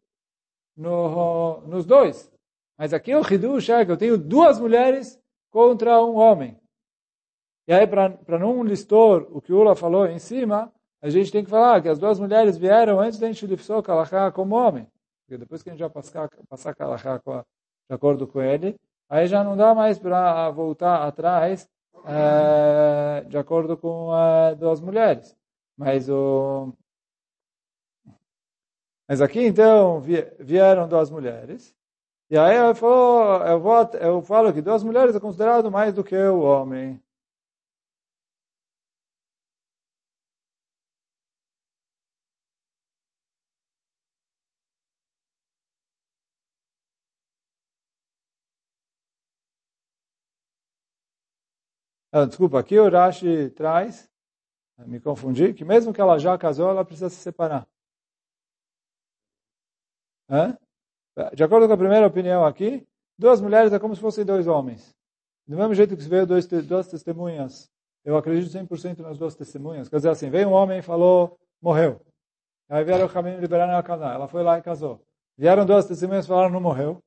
no, 0.77 1.61
nos 1.61 1.85
dois. 1.85 2.31
Mas 2.77 2.93
aqui 2.93 3.15
o 3.15 3.21
Hidush 3.21 3.69
é 3.69 3.85
que 3.85 3.91
eu 3.91 3.97
tenho 3.97 4.17
duas 4.17 4.59
mulheres 4.59 5.19
contra 5.49 6.03
um 6.03 6.15
homem. 6.15 6.59
E 7.67 7.73
aí, 7.73 7.87
para 7.87 8.39
não 8.39 8.63
listor 8.63 9.27
o 9.31 9.41
que 9.41 9.51
o 9.51 9.59
Ula 9.59 9.75
falou 9.75 10.05
em 10.05 10.19
cima, 10.19 10.71
a 11.01 11.09
gente 11.09 11.31
tem 11.31 11.43
que 11.43 11.49
falar 11.49 11.81
que 11.81 11.89
as 11.89 11.97
duas 11.97 12.19
mulheres 12.19 12.57
vieram 12.57 12.99
antes 12.99 13.17
da 13.17 13.27
gente 13.27 13.45
lifsou 13.47 13.81
Kalachá 13.81 14.31
como 14.31 14.55
homem. 14.55 14.87
Porque 15.21 15.37
depois 15.39 15.63
que 15.63 15.69
a 15.69 15.73
gente 15.73 15.79
já 15.79 15.89
passar, 15.89 16.29
passar 16.47 16.75
Kalachá 16.75 17.17
de 17.17 17.95
acordo 17.95 18.27
com 18.27 18.41
ele, 18.41 18.75
aí 19.09 19.27
já 19.27 19.43
não 19.43 19.55
dá 19.55 19.73
mais 19.73 19.97
para 19.97 20.49
voltar 20.51 21.07
atrás 21.07 21.67
é, 22.07 23.21
de 23.27 23.37
acordo 23.37 23.77
com 23.77 24.15
é, 24.15 24.55
duas 24.55 24.79
mulheres. 24.81 25.35
Mas 25.77 26.09
o 26.09 26.73
mas 29.07 29.21
aqui 29.21 29.41
então 29.41 30.01
vieram 30.39 30.87
duas 30.87 31.11
mulheres. 31.11 31.75
E 32.29 32.37
aí 32.37 32.57
eu 32.57 32.73
falo, 32.73 33.43
eu, 33.45 33.59
vou, 33.59 33.83
eu 34.01 34.21
falo 34.21 34.51
que 34.51 34.61
duas 34.61 34.83
mulheres 34.83 35.15
é 35.15 35.19
considerado 35.19 35.69
mais 35.69 35.93
do 35.93 36.03
que 36.03 36.15
o 36.15 36.39
homem. 36.41 36.99
Ah, 52.17 52.23
desculpa, 52.23 52.57
aqui 52.57 52.79
o 52.79 52.89
Rashi 52.89 53.49
traz, 53.49 54.09
me 54.87 55.01
confundi, 55.01 55.53
que 55.53 55.65
mesmo 55.65 55.91
que 55.91 55.99
ela 55.99 56.17
já 56.17 56.37
casou, 56.37 56.69
ela 56.69 56.85
precisa 56.85 57.09
se 57.09 57.17
separar. 57.17 57.67
Hã? 60.29 60.57
De 61.33 61.43
acordo 61.43 61.67
com 61.67 61.73
a 61.73 61.77
primeira 61.77 62.07
opinião 62.07 62.45
aqui, 62.45 62.87
duas 63.17 63.41
mulheres 63.41 63.73
é 63.73 63.79
como 63.79 63.93
se 63.93 63.99
fossem 63.99 64.23
dois 64.23 64.47
homens. 64.47 64.95
Do 65.45 65.57
mesmo 65.57 65.75
jeito 65.75 65.97
que 65.97 66.03
se 66.03 66.07
veio 66.07 66.25
dois, 66.25 66.47
duas 66.47 66.87
testemunhas, 66.87 67.69
eu 68.05 68.15
acredito 68.15 68.49
100% 68.49 68.99
nas 68.99 69.17
duas 69.17 69.35
testemunhas. 69.35 69.89
Quer 69.89 69.97
dizer 69.97 70.11
assim, 70.11 70.29
veio 70.29 70.47
um 70.47 70.53
homem 70.53 70.79
e 70.79 70.81
falou, 70.81 71.37
morreu. 71.61 71.99
Aí 72.69 72.81
vieram 72.85 73.07
o 73.07 73.11
caminho 73.11 73.41
liberar 73.41 73.67
ela 73.67 73.83
casar. 73.83 74.15
Ela 74.15 74.29
foi 74.29 74.41
lá 74.41 74.57
e 74.57 74.61
casou. 74.61 75.05
Vieram 75.37 75.65
duas 75.65 75.85
testemunhas 75.85 76.23
e 76.23 76.29
falaram, 76.29 76.49
não 76.49 76.61
morreu. 76.61 77.03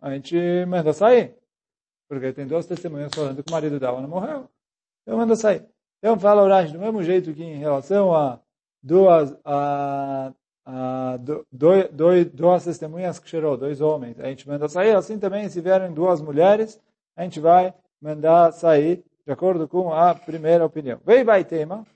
A 0.00 0.14
gente 0.14 0.36
manda 0.66 0.92
sair. 0.92 1.36
Porque 2.20 2.32
tem 2.32 2.46
duas 2.46 2.66
testemunhas 2.66 3.12
falando 3.14 3.42
que 3.42 3.50
o 3.50 3.52
marido 3.52 3.78
dela 3.78 4.00
não 4.00 4.08
morreu. 4.08 4.48
Então 5.02 5.18
manda 5.18 5.36
sair. 5.36 5.66
Então 5.98 6.18
fala 6.18 6.42
o 6.42 6.48
Rashi, 6.48 6.72
do 6.72 6.78
mesmo 6.78 7.02
jeito 7.02 7.32
que 7.32 7.42
em 7.42 7.58
relação 7.58 8.14
a 8.14 8.40
duas, 8.82 9.34
a, 9.44 10.32
a 10.64 11.16
do, 11.18 11.46
dois, 11.50 12.30
duas 12.30 12.64
testemunhas 12.64 13.18
que 13.18 13.28
cheirou, 13.28 13.56
dois 13.56 13.80
homens, 13.80 14.20
a 14.20 14.26
gente 14.26 14.46
manda 14.48 14.68
sair. 14.68 14.94
Assim 14.94 15.18
também, 15.18 15.48
se 15.48 15.60
vierem 15.60 15.92
duas 15.92 16.20
mulheres, 16.20 16.80
a 17.16 17.22
gente 17.22 17.40
vai 17.40 17.74
mandar 18.00 18.52
sair 18.52 19.04
de 19.26 19.32
acordo 19.32 19.66
com 19.66 19.92
a 19.92 20.14
primeira 20.14 20.64
opinião. 20.64 21.00
Vem 21.04 21.24
tema. 21.44 21.86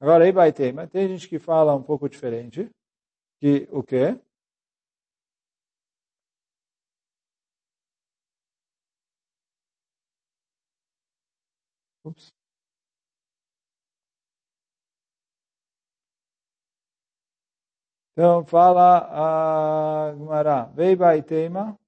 Agora, 0.00 0.24
aí 0.24 0.52
tema. 0.52 0.86
Tem 0.86 1.08
gente 1.08 1.28
que 1.28 1.38
fala 1.38 1.74
um 1.74 1.82
pouco 1.82 2.08
diferente. 2.08 2.68
Que 3.40 3.68
o 3.70 3.82
quê? 3.82 4.18
Ups. 12.08 12.32
Então, 18.12 18.44
fala 18.44 18.98
ah, 19.12 20.08
a 20.08 20.12
Gumara. 20.12 20.64
Vei 20.74 20.96
baiteima. 20.96 21.78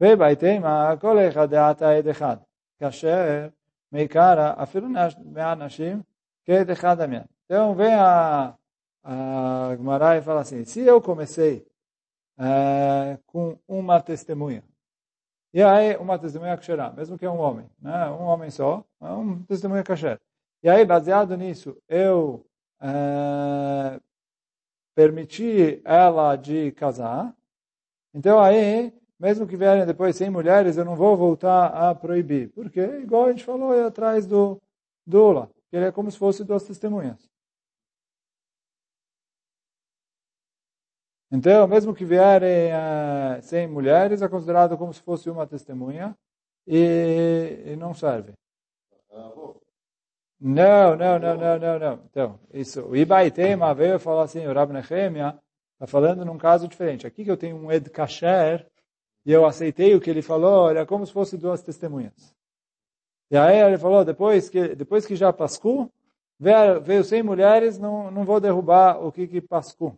Vei 0.00 0.16
A 0.64 0.96
colega 0.96 1.46
de 1.46 1.56
ata 1.56 2.02
de 2.02 2.10
echad. 2.10 2.40
Kasher 2.78 3.52
meikara 3.90 4.56
que 6.44 6.52
é 6.52 6.64
de 6.64 6.72
echad 6.72 7.00
amian. 7.02 7.26
Então, 7.44 7.74
vem 7.74 7.92
a, 7.94 8.56
a 9.04 9.76
Gumara 9.76 10.16
e 10.16 10.22
fala 10.22 10.40
assim. 10.40 10.64
Se 10.64 10.80
eu 10.80 11.00
comecei 11.02 11.66
eh, 12.38 13.18
com 13.26 13.58
uma 13.68 14.00
testemunha, 14.00 14.64
e 15.52 15.62
aí, 15.62 15.96
uma 15.96 16.18
testemunha 16.18 16.56
kasherá, 16.56 16.90
mesmo 16.92 17.18
que 17.18 17.26
é 17.26 17.30
um 17.30 17.38
homem, 17.38 17.66
né? 17.80 18.08
um 18.10 18.24
homem 18.24 18.50
só, 18.50 18.84
é 19.00 19.12
um 19.12 19.42
testemunha 19.42 19.82
kasher. 19.82 20.20
E 20.62 20.68
aí, 20.68 20.84
baseado 20.84 21.36
nisso, 21.36 21.76
eu 21.88 22.46
é, 22.80 24.00
permiti 24.94 25.80
ela 25.84 26.36
de 26.36 26.72
casar. 26.72 27.34
Então 28.14 28.40
aí, 28.40 28.92
mesmo 29.18 29.46
que 29.46 29.56
vierem 29.56 29.86
depois 29.86 30.16
100 30.16 30.30
mulheres, 30.30 30.76
eu 30.76 30.84
não 30.84 30.96
vou 30.96 31.16
voltar 31.16 31.66
a 31.66 31.94
proibir. 31.94 32.50
Porque, 32.50 32.80
igual 32.80 33.26
a 33.26 33.30
gente 33.30 33.44
falou 33.44 33.72
aí 33.72 33.82
atrás 33.82 34.26
do 34.26 34.60
Dula, 35.06 35.50
que 35.70 35.76
ele 35.76 35.86
é 35.86 35.92
como 35.92 36.10
se 36.10 36.18
fosse 36.18 36.44
duas 36.44 36.64
testemunhas. 36.64 37.31
Então, 41.32 41.66
mesmo 41.66 41.94
que 41.94 42.04
vierem 42.04 42.70
uh, 42.72 43.40
100 43.40 43.66
mulheres, 43.66 44.20
é 44.20 44.28
considerado 44.28 44.76
como 44.76 44.92
se 44.92 45.00
fosse 45.00 45.30
uma 45.30 45.46
testemunha 45.46 46.14
e, 46.66 47.62
e 47.68 47.76
não 47.76 47.94
serve. 47.94 48.34
Não, 50.38 50.94
não, 50.94 51.18
não, 51.18 51.36
não, 51.36 51.58
não, 51.58 51.78
não. 51.78 52.00
Então, 52.10 52.38
isso, 52.52 52.82
o 52.82 52.94
Ibaitema 52.94 53.72
veio 53.72 53.98
falar 53.98 54.24
assim, 54.24 54.46
o 54.46 54.52
Rab 54.52 54.72
Nehemia 54.72 55.38
está 55.74 55.86
falando 55.86 56.22
num 56.22 56.36
caso 56.36 56.68
diferente. 56.68 57.06
Aqui 57.06 57.24
que 57.24 57.30
eu 57.30 57.36
tenho 57.38 57.56
um 57.56 57.72
Ed 57.72 57.88
Kasher 57.88 58.66
e 59.24 59.32
eu 59.32 59.46
aceitei 59.46 59.94
o 59.94 60.00
que 60.02 60.10
ele 60.10 60.20
falou, 60.20 60.68
era 60.68 60.84
como 60.84 61.06
se 61.06 61.12
fosse 61.14 61.38
duas 61.38 61.62
testemunhas. 61.62 62.34
E 63.30 63.38
aí 63.38 63.58
ele 63.58 63.78
falou, 63.78 64.04
depois 64.04 64.50
que, 64.50 64.74
depois 64.74 65.06
que 65.06 65.16
já 65.16 65.32
pascou, 65.32 65.88
veio, 66.38 66.82
veio 66.82 67.02
100 67.02 67.22
mulheres, 67.22 67.78
não, 67.78 68.10
não 68.10 68.22
vou 68.22 68.38
derrubar 68.38 69.02
o 69.02 69.10
que 69.10 69.26
que 69.26 69.40
pascou. 69.40 69.96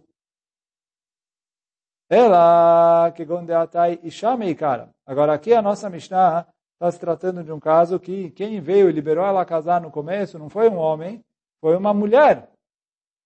Ela 2.10 3.12
que 3.16 3.24
gondeatai 3.24 4.00
ishamei 4.04 4.56
cara. 4.56 4.90
Agora 5.06 5.34
aqui 5.34 5.54
a 5.54 5.62
nossa 5.62 5.90
Mishnah 5.90 6.48
está 6.74 6.92
se 6.92 7.00
tratando 7.00 7.44
de 7.44 7.52
um 7.52 7.60
caso 7.60 8.00
que 8.00 8.32
quem 8.32 8.60
veio 8.60 8.90
e 8.90 8.92
liberou 8.92 9.26
ela 9.26 9.42
a 9.42 9.46
casar 9.46 9.80
no 9.80 9.92
começo 9.92 10.40
não 10.40 10.50
foi 10.50 10.70
um 10.70 10.78
homem, 10.78 11.24
foi 11.62 11.76
uma 11.76 11.94
mulher. 11.94 12.50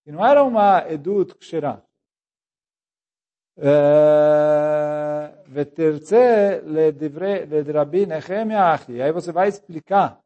E 0.05 0.11
não 0.11 0.25
era 0.25 0.43
uma 0.43 0.83
edut 0.89 1.33
ksherah. 1.35 1.81
ותרצה 5.53 6.59
לדרבי 7.47 8.05
נחמיה 8.05 8.75
אחי. 8.75 9.01
Aí 9.01 9.11
você 9.11 9.31
vai 9.31 9.47
explicar 9.47 10.19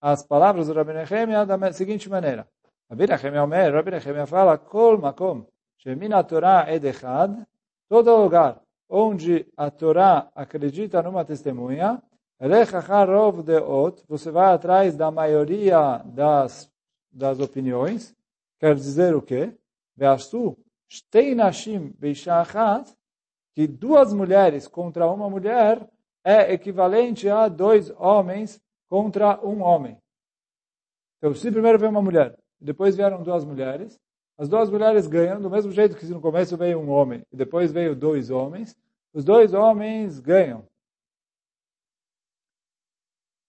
as 0.00 0.22
palavras 0.22 0.68
do 0.68 0.74
Rabi 0.74 0.92
Nehemia 0.92 1.46
da 1.46 1.72
seguinte 1.72 2.08
maneira. 2.08 2.46
Rabi 2.90 3.06
Nehemia 3.06 3.42
אומר, 3.42 3.74
Rabi 3.74 3.90
Nehemia 3.90 4.26
fala, 4.26 4.56
כל 4.56 4.98
מקום 5.02 5.44
שמן 5.78 6.12
התורה 6.12 6.60
עד 6.60 6.84
אחד, 6.86 7.28
Todo 7.89 8.15
lugar 8.15 8.61
onde 8.87 9.47
a 9.57 9.71
Torá 9.71 10.31
acredita 10.35 11.01
numa 11.01 11.25
testemunha, 11.25 12.01
você 14.07 14.31
vai 14.31 14.53
atrás 14.53 14.95
da 14.95 15.11
maioria 15.11 15.97
das, 16.05 16.71
das 17.11 17.39
opiniões, 17.39 18.15
quer 18.59 18.75
dizer 18.75 19.15
o 19.15 19.21
quê? 19.21 19.57
que 23.53 23.67
duas 23.67 24.13
mulheres 24.13 24.67
contra 24.67 25.07
uma 25.07 25.29
mulher 25.29 25.85
é 26.23 26.53
equivalente 26.53 27.27
a 27.27 27.47
dois 27.47 27.89
homens 27.97 28.61
contra 28.87 29.43
um 29.45 29.61
homem. 29.61 29.97
Então, 31.17 31.33
se 31.33 31.51
primeiro 31.51 31.77
veio 31.77 31.91
uma 31.91 32.01
mulher, 32.01 32.37
depois 32.61 32.95
vieram 32.95 33.21
duas 33.23 33.43
mulheres, 33.43 33.99
as 34.39 34.47
duas 34.47 34.69
mulheres 34.69 35.05
ganham, 35.05 35.41
do 35.41 35.49
mesmo 35.49 35.69
jeito 35.69 35.97
que 35.97 36.05
no 36.05 36.21
começo 36.21 36.55
veio 36.55 36.79
um 36.79 36.89
homem 36.89 37.21
e 37.29 37.35
depois 37.35 37.73
veio 37.73 37.93
dois 37.93 38.29
homens, 38.29 38.73
os 39.13 39.25
dois 39.25 39.53
homens 39.53 40.21
ganham. 40.21 40.65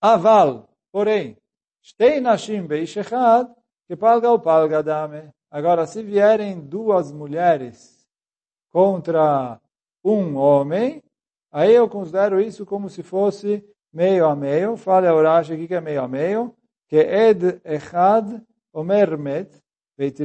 Aval, 0.00 0.68
porém, 0.90 1.36
Shtei 1.80 2.20
Nashim 2.20 2.66
Beish 2.66 2.96
Echad, 2.96 3.48
que 3.86 3.94
palga 3.94 4.32
o 4.32 4.40
palga 4.40 4.82
dame. 4.82 5.30
Agora, 5.48 5.86
se 5.86 6.02
vierem 6.02 6.58
duas 6.60 7.12
mulheres 7.12 8.04
contra 8.72 9.60
um 10.02 10.36
homem, 10.36 11.00
aí 11.52 11.72
eu 11.72 11.88
considero 11.88 12.40
isso 12.40 12.66
como 12.66 12.90
se 12.90 13.04
fosse 13.04 13.64
meio 13.92 14.26
a 14.26 14.34
meio. 14.34 14.76
Fala 14.76 15.08
a 15.08 15.14
Urash 15.14 15.52
aqui 15.52 15.68
que 15.68 15.74
é 15.74 15.80
meio 15.80 16.02
a 16.02 16.08
meio, 16.08 16.52
que 16.88 16.96
Ed 16.96 17.60
Echad 17.64 18.42
Omer 18.72 19.16
met, 19.16 19.59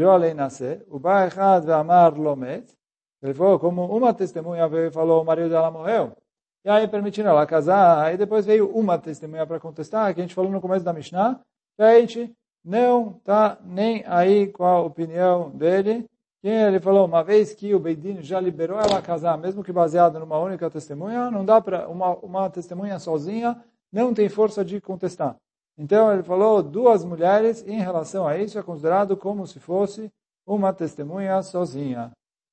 além 0.09 0.33
nascer, 0.33 0.85
o 0.89 0.97
Echad 0.97 1.65
ve'amar 1.65 2.17
lo 2.17 2.35
met, 2.35 2.75
ele 3.21 3.33
falou, 3.33 3.59
como 3.59 3.85
uma 3.85 4.13
testemunha 4.13 4.67
veio 4.67 4.87
e 4.87 4.91
falou, 4.91 5.21
o 5.21 5.25
marido 5.25 5.49
dela 5.49 5.71
morreu, 5.71 6.15
e 6.63 6.69
aí 6.69 6.87
permitiram 6.87 7.31
ela 7.31 7.45
casar, 7.45 8.03
aí 8.03 8.17
depois 8.17 8.45
veio 8.45 8.69
uma 8.69 8.97
testemunha 8.97 9.45
para 9.45 9.59
contestar, 9.59 10.13
que 10.13 10.21
a 10.21 10.23
gente 10.23 10.35
falou 10.35 10.51
no 10.51 10.61
começo 10.61 10.85
da 10.85 10.93
Mishnah, 10.93 11.39
que 11.75 11.83
a 11.83 11.99
gente 11.99 12.33
não 12.63 13.17
está 13.17 13.57
nem 13.63 14.03
aí 14.07 14.47
com 14.47 14.63
a 14.63 14.81
opinião 14.81 15.51
dele, 15.51 16.05
que 16.41 16.47
ele 16.47 16.79
falou, 16.79 17.05
uma 17.05 17.23
vez 17.23 17.53
que 17.53 17.73
o 17.73 17.79
Beidin 17.79 18.21
já 18.21 18.39
liberou 18.39 18.79
ela 18.79 19.01
casar, 19.01 19.37
mesmo 19.37 19.63
que 19.63 19.71
baseado 19.71 20.19
numa 20.19 20.39
única 20.39 20.69
testemunha, 20.69 21.29
não 21.29 21.43
dá 21.43 21.59
para, 21.59 21.87
uma, 21.87 22.15
uma 22.17 22.49
testemunha 22.49 22.99
sozinha 22.99 23.61
não 23.91 24.13
tem 24.13 24.27
força 24.27 24.63
de 24.63 24.81
contestar. 24.81 25.37
Então 25.77 26.11
ele 26.11 26.23
falou, 26.23 26.63
duas 26.63 27.03
mulheres 27.03 27.65
em 27.67 27.79
relação 27.79 28.27
a 28.27 28.37
isso 28.37 28.57
é 28.57 28.63
considerado 28.63 29.17
como 29.17 29.45
se 29.45 29.59
fosse 29.59 30.11
uma 30.45 30.73
testemunha 30.73 31.41
sozinha. 31.41 32.11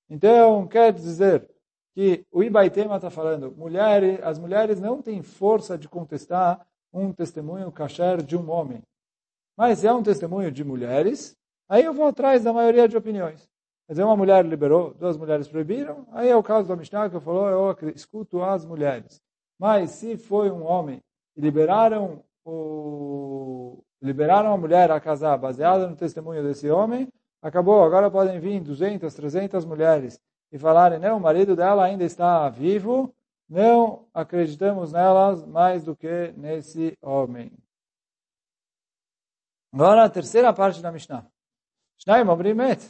Então, 0.08 0.66
quer 0.66 0.92
dizer 0.92 1.48
que 1.94 2.24
o 2.30 2.42
Ibaitema 2.42 2.96
está 2.96 3.10
falando, 3.10 3.52
mulheres, 3.52 4.20
as 4.22 4.38
mulheres 4.38 4.80
não 4.80 5.00
têm 5.00 5.22
força 5.22 5.78
de 5.78 5.88
contestar 5.88 6.66
um 6.92 7.12
testemunho 7.12 7.70
kasher 7.70 8.22
de 8.22 8.36
um 8.36 8.50
homem. 8.50 8.82
Mas 9.56 9.80
se 9.80 9.86
é 9.86 9.92
um 9.92 10.02
testemunho 10.02 10.50
de 10.50 10.64
mulheres, 10.64 11.36
aí 11.68 11.84
eu 11.84 11.92
vou 11.92 12.06
atrás 12.06 12.42
da 12.42 12.52
maioria 12.52 12.88
de 12.88 12.96
opiniões. 12.96 13.48
Quer 13.86 13.94
dizer, 13.94 14.04
uma 14.04 14.16
mulher 14.16 14.44
liberou, 14.44 14.94
duas 14.94 15.16
mulheres 15.16 15.48
proibiram, 15.48 16.06
aí 16.12 16.28
é 16.28 16.36
o 16.36 16.42
caso 16.42 16.68
da 16.68 16.76
Mishnah 16.76 17.10
que 17.10 17.16
eu 17.16 17.20
falou, 17.20 17.48
eu 17.48 17.90
escuto 17.90 18.42
as 18.42 18.64
mulheres. 18.64 19.20
Mas 19.58 19.90
se 19.90 20.16
foi 20.16 20.50
um 20.50 20.64
homem 20.64 21.00
e 21.36 21.40
liberaram 21.40 22.22
o 22.44 23.82
liberaram 24.02 24.52
a 24.52 24.58
mulher 24.58 24.90
a 24.90 25.00
casar 25.00 25.38
baseada 25.38 25.86
no 25.86 25.94
testemunho 25.94 26.42
desse 26.42 26.68
homem, 26.68 27.08
acabou, 27.40 27.84
agora 27.84 28.10
podem 28.10 28.40
vir 28.40 28.60
200, 28.60 29.14
300 29.14 29.64
mulheres 29.64 30.20
e 30.50 30.58
falarem, 30.58 30.98
não, 30.98 31.16
o 31.16 31.20
marido 31.20 31.54
dela 31.54 31.84
ainda 31.84 32.04
está 32.04 32.48
vivo, 32.48 33.14
não 33.48 34.08
acreditamos 34.12 34.92
nelas 34.92 35.44
mais 35.46 35.84
do 35.84 35.94
que 35.94 36.32
nesse 36.36 36.98
homem. 37.00 37.52
Agora 39.72 40.04
a 40.04 40.10
terceira 40.10 40.52
parte 40.52 40.82
da 40.82 40.92
Mishnah. 40.92 41.26
Shnaim 41.98 42.28
Obrimet. 42.28 42.82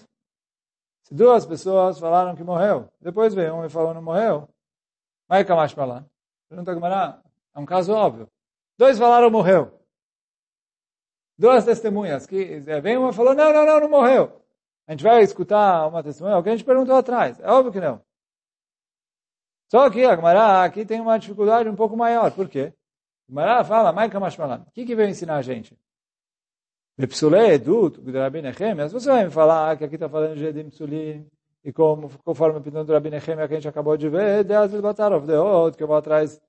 Se 1.03 1.15
duas 1.15 1.45
pessoas 1.45 1.99
falaram 1.99 2.35
que 2.35 2.43
morreu, 2.43 2.89
depois 3.01 3.35
veio 3.35 3.55
um 3.55 3.65
e 3.65 3.69
falou 3.69 3.93
não 3.93 4.03
morreu, 4.03 4.49
vai 5.29 5.45
Kamash 5.45 5.75
Malan. 5.75 6.07
Pergunta 6.49 6.75
Gamara, 6.75 7.23
é 7.55 7.59
um 7.61 7.67
caso 7.67 7.93
óbvio. 7.93 8.29
Dois 8.83 8.99
falaram 8.99 9.31
morreu. 9.31 9.79
Duas 11.39 11.65
testemunhas. 11.65 12.27
que 12.27 12.59
Vem 12.83 12.97
uma 12.97 13.13
falou, 13.13 13.33
não, 13.33 13.53
não, 13.53 13.65
não, 13.65 13.81
não 13.83 13.89
morreu. 13.89 14.43
A 14.89 14.91
gente 14.91 15.05
vai 15.05 15.23
escutar 15.23 15.87
uma 15.87 16.03
testemunha, 16.03 16.37
o 16.37 16.43
que 16.43 16.49
a 16.49 16.57
gente 16.57 16.65
perguntou 16.65 16.97
atrás. 16.97 17.39
É 17.39 17.49
óbvio 17.49 17.71
que 17.71 17.79
não. 17.79 18.03
Só 19.71 19.89
que 19.89 20.05
a 20.05 20.17
Gemara 20.17 20.65
aqui 20.65 20.85
tem 20.85 21.01
uma 21.01 21.17
dificuldade 21.17 21.69
um 21.69 21.77
pouco 21.77 21.97
maior. 21.97 22.33
Por 22.33 22.49
quê? 22.49 22.75
A 23.29 23.31
Gemara 23.31 23.63
fala, 23.63 23.93
Maika 23.93 24.19
Mashmalan. 24.19 24.65
O 24.67 24.73
que, 24.73 24.85
que 24.85 24.97
veio 24.97 25.11
ensinar 25.11 25.37
a 25.37 25.43
gente? 25.43 25.79
Bepsulei, 26.99 27.53
Edut, 27.53 28.01
Rabi 28.11 28.43
Nehemiah. 28.43 28.89
Você 28.89 29.09
vai 29.09 29.25
me 29.27 29.31
falar 29.31 29.79
que 29.79 29.85
aqui 29.85 29.95
está 29.95 30.09
falando 30.09 30.35
de 30.35 30.47
Edim 30.47 30.71
Psulim, 30.71 31.25
e 31.63 31.73
como, 31.73 32.11
conforme 32.25 32.57
o 32.57 32.61
opinião 32.61 32.85
do 32.85 32.93
Rabi 32.93 33.11
Nehemiah 33.11 33.47
que 33.47 33.55
a 33.55 33.59
gente 33.59 33.69
acabou 33.69 33.97
de 33.97 34.09
ver, 34.09 34.43
de 34.43 34.53
Azil 34.53 34.83
Batarov, 34.83 35.25
de 35.25 35.35
Od, 35.35 35.77
que 35.77 35.85
eu 35.85 35.87
vou 35.87 35.97
atrás 35.97 36.43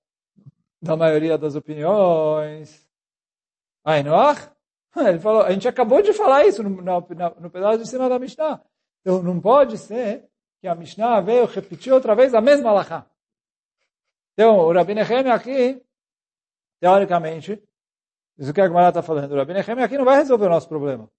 da 0.83 0.97
maioria 0.97 1.37
das 1.37 1.55
opiniões. 1.55 2.85
Ainoach? 3.85 4.51
Ele 4.95 5.19
falou, 5.19 5.41
a 5.41 5.51
gente 5.51 5.67
acabou 5.67 6.01
de 6.01 6.13
falar 6.13 6.45
isso 6.45 6.61
no, 6.61 6.69
no, 6.69 7.07
no 7.39 7.49
pedaço 7.49 7.79
de 7.79 7.89
cima 7.89 8.09
da 8.09 8.19
Mishnah. 8.19 8.61
Então 9.01 9.23
não 9.23 9.39
pode 9.39 9.77
ser 9.77 10.29
que 10.61 10.67
a 10.67 10.75
Mishnah 10.75 11.21
veio 11.21 11.45
repetir 11.45 11.91
outra 11.91 12.13
vez 12.13 12.33
a 12.33 12.41
mesma 12.41 12.69
alahá. 12.69 13.09
Então 14.33 14.57
o 14.59 14.73
Rabi 14.73 14.93
Nehemiah 14.93 15.33
aqui, 15.33 15.83
teoricamente, 16.79 17.63
isso 18.37 18.53
que 18.53 18.61
a 18.61 18.67
Gemara 18.67 18.89
está 18.89 19.01
falando, 19.01 19.31
o 19.31 19.35
Rabi 19.35 19.53
Nehemiah 19.53 19.85
aqui 19.85 19.97
não 19.97 20.05
vai 20.05 20.17
resolver 20.17 20.45
o 20.45 20.49
nosso 20.49 20.67
problema. 20.67 21.09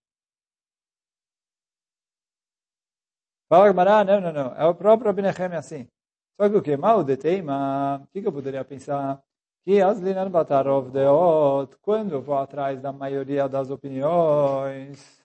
Fala 3.49 3.69
Gemara, 3.69 4.05
não, 4.05 4.21
não, 4.21 4.33
não, 4.33 4.55
é 4.57 4.65
o 4.67 4.75
próprio 4.75 5.09
Rabi 5.09 5.23
Nehemiah 5.23 5.59
assim. 5.59 5.89
Só 6.37 6.49
que 6.49 6.57
o 6.57 6.63
que? 6.63 6.77
Mal 6.77 7.03
de 7.03 7.17
teima, 7.17 8.03
o 8.03 8.07
que 8.09 8.27
eu 8.27 8.33
poderia 8.33 8.65
pensar? 8.65 9.23
Que 9.65 9.81
as 9.81 9.99
linan 9.99 10.31
batarov 10.31 10.91
deot, 10.91 11.77
quando 11.81 12.13
eu 12.13 12.21
vou 12.21 12.37
atrás 12.37 12.81
da 12.81 12.93
maioria 12.93 13.49
das 13.49 13.71
opiniões, 13.71 15.25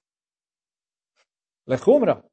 lechumra. 1.68 2.24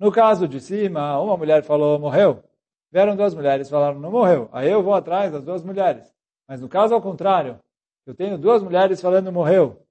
No 0.00 0.10
caso 0.10 0.48
de 0.48 0.60
cima, 0.60 1.20
uma 1.20 1.36
mulher 1.36 1.62
falou, 1.62 1.98
morreu. 1.98 2.42
Vieram 2.90 3.14
duas 3.16 3.34
mulheres, 3.34 3.68
falaram, 3.68 4.00
não 4.00 4.10
morreu. 4.10 4.48
Aí 4.52 4.70
eu 4.70 4.82
vou 4.82 4.94
atrás 4.94 5.30
das 5.30 5.42
duas 5.42 5.62
mulheres. 5.62 6.12
Mas 6.48 6.60
no 6.60 6.68
caso 6.68 6.94
ao 6.94 7.02
contrário, 7.02 7.58
eu 8.06 8.14
tenho 8.14 8.38
duas 8.38 8.62
mulheres 8.62 9.00
falando 9.00 9.30
morreu. 9.30 9.84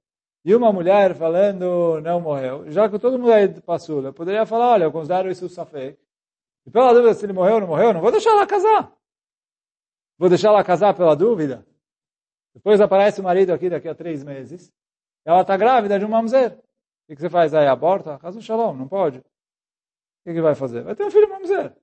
E 0.46 0.54
uma 0.54 0.74
mulher 0.74 1.16
falando 1.16 2.02
não 2.02 2.20
morreu. 2.20 2.70
Já 2.72 2.90
que 2.90 3.00
todo 3.00 3.20
mundo 3.20 3.32
aí 3.32 3.48
passou, 3.62 4.02
eu 4.04 4.14
poderia 4.14 4.46
falar, 4.46 4.74
olha, 4.74 4.84
eu 4.86 4.92
considero 4.92 5.30
isso 5.30 5.48
safek. 5.48 5.98
E 6.66 6.72
pela 6.72 6.94
dúvida 6.94 7.14
se 7.14 7.26
ele 7.26 7.34
morreu 7.34 7.56
ou 7.56 7.62
não 7.62 7.68
morreu, 7.68 7.94
não 7.94 8.02
vou 8.02 8.12
deixar 8.12 8.32
ela 8.32 8.48
casar. 8.48 8.92
Vou 10.18 10.30
deixar 10.30 10.50
ela 10.50 10.64
casar 10.64 10.94
pela 10.94 11.16
dúvida? 11.16 11.66
Depois 12.54 12.80
aparece 12.80 13.20
o 13.20 13.24
marido 13.24 13.52
aqui 13.52 13.70
daqui 13.70 13.88
a 13.88 13.96
três 13.96 14.24
meses. 14.24 14.72
Ela 15.26 15.42
está 15.42 15.58
grávida 15.58 15.98
de 15.98 16.06
um 16.06 16.10
mamzer. 16.10 16.54
O 16.54 17.16
que, 17.16 17.22
você 17.22 17.30
faz 17.30 17.54
aí? 17.54 17.68
Aborta? 17.68 18.18
Caso 18.20 18.42
shalom, 18.42 18.76
não 18.76 18.88
pode. 18.88 19.20
O 19.20 19.24
que, 20.26 20.34
que 20.34 20.42
vai 20.42 20.56
fazer? 20.56 20.84
Vai 20.84 20.96
ter 20.96 21.04
um 21.04 21.12
filho 21.12 21.30
mamzer. 21.30 21.74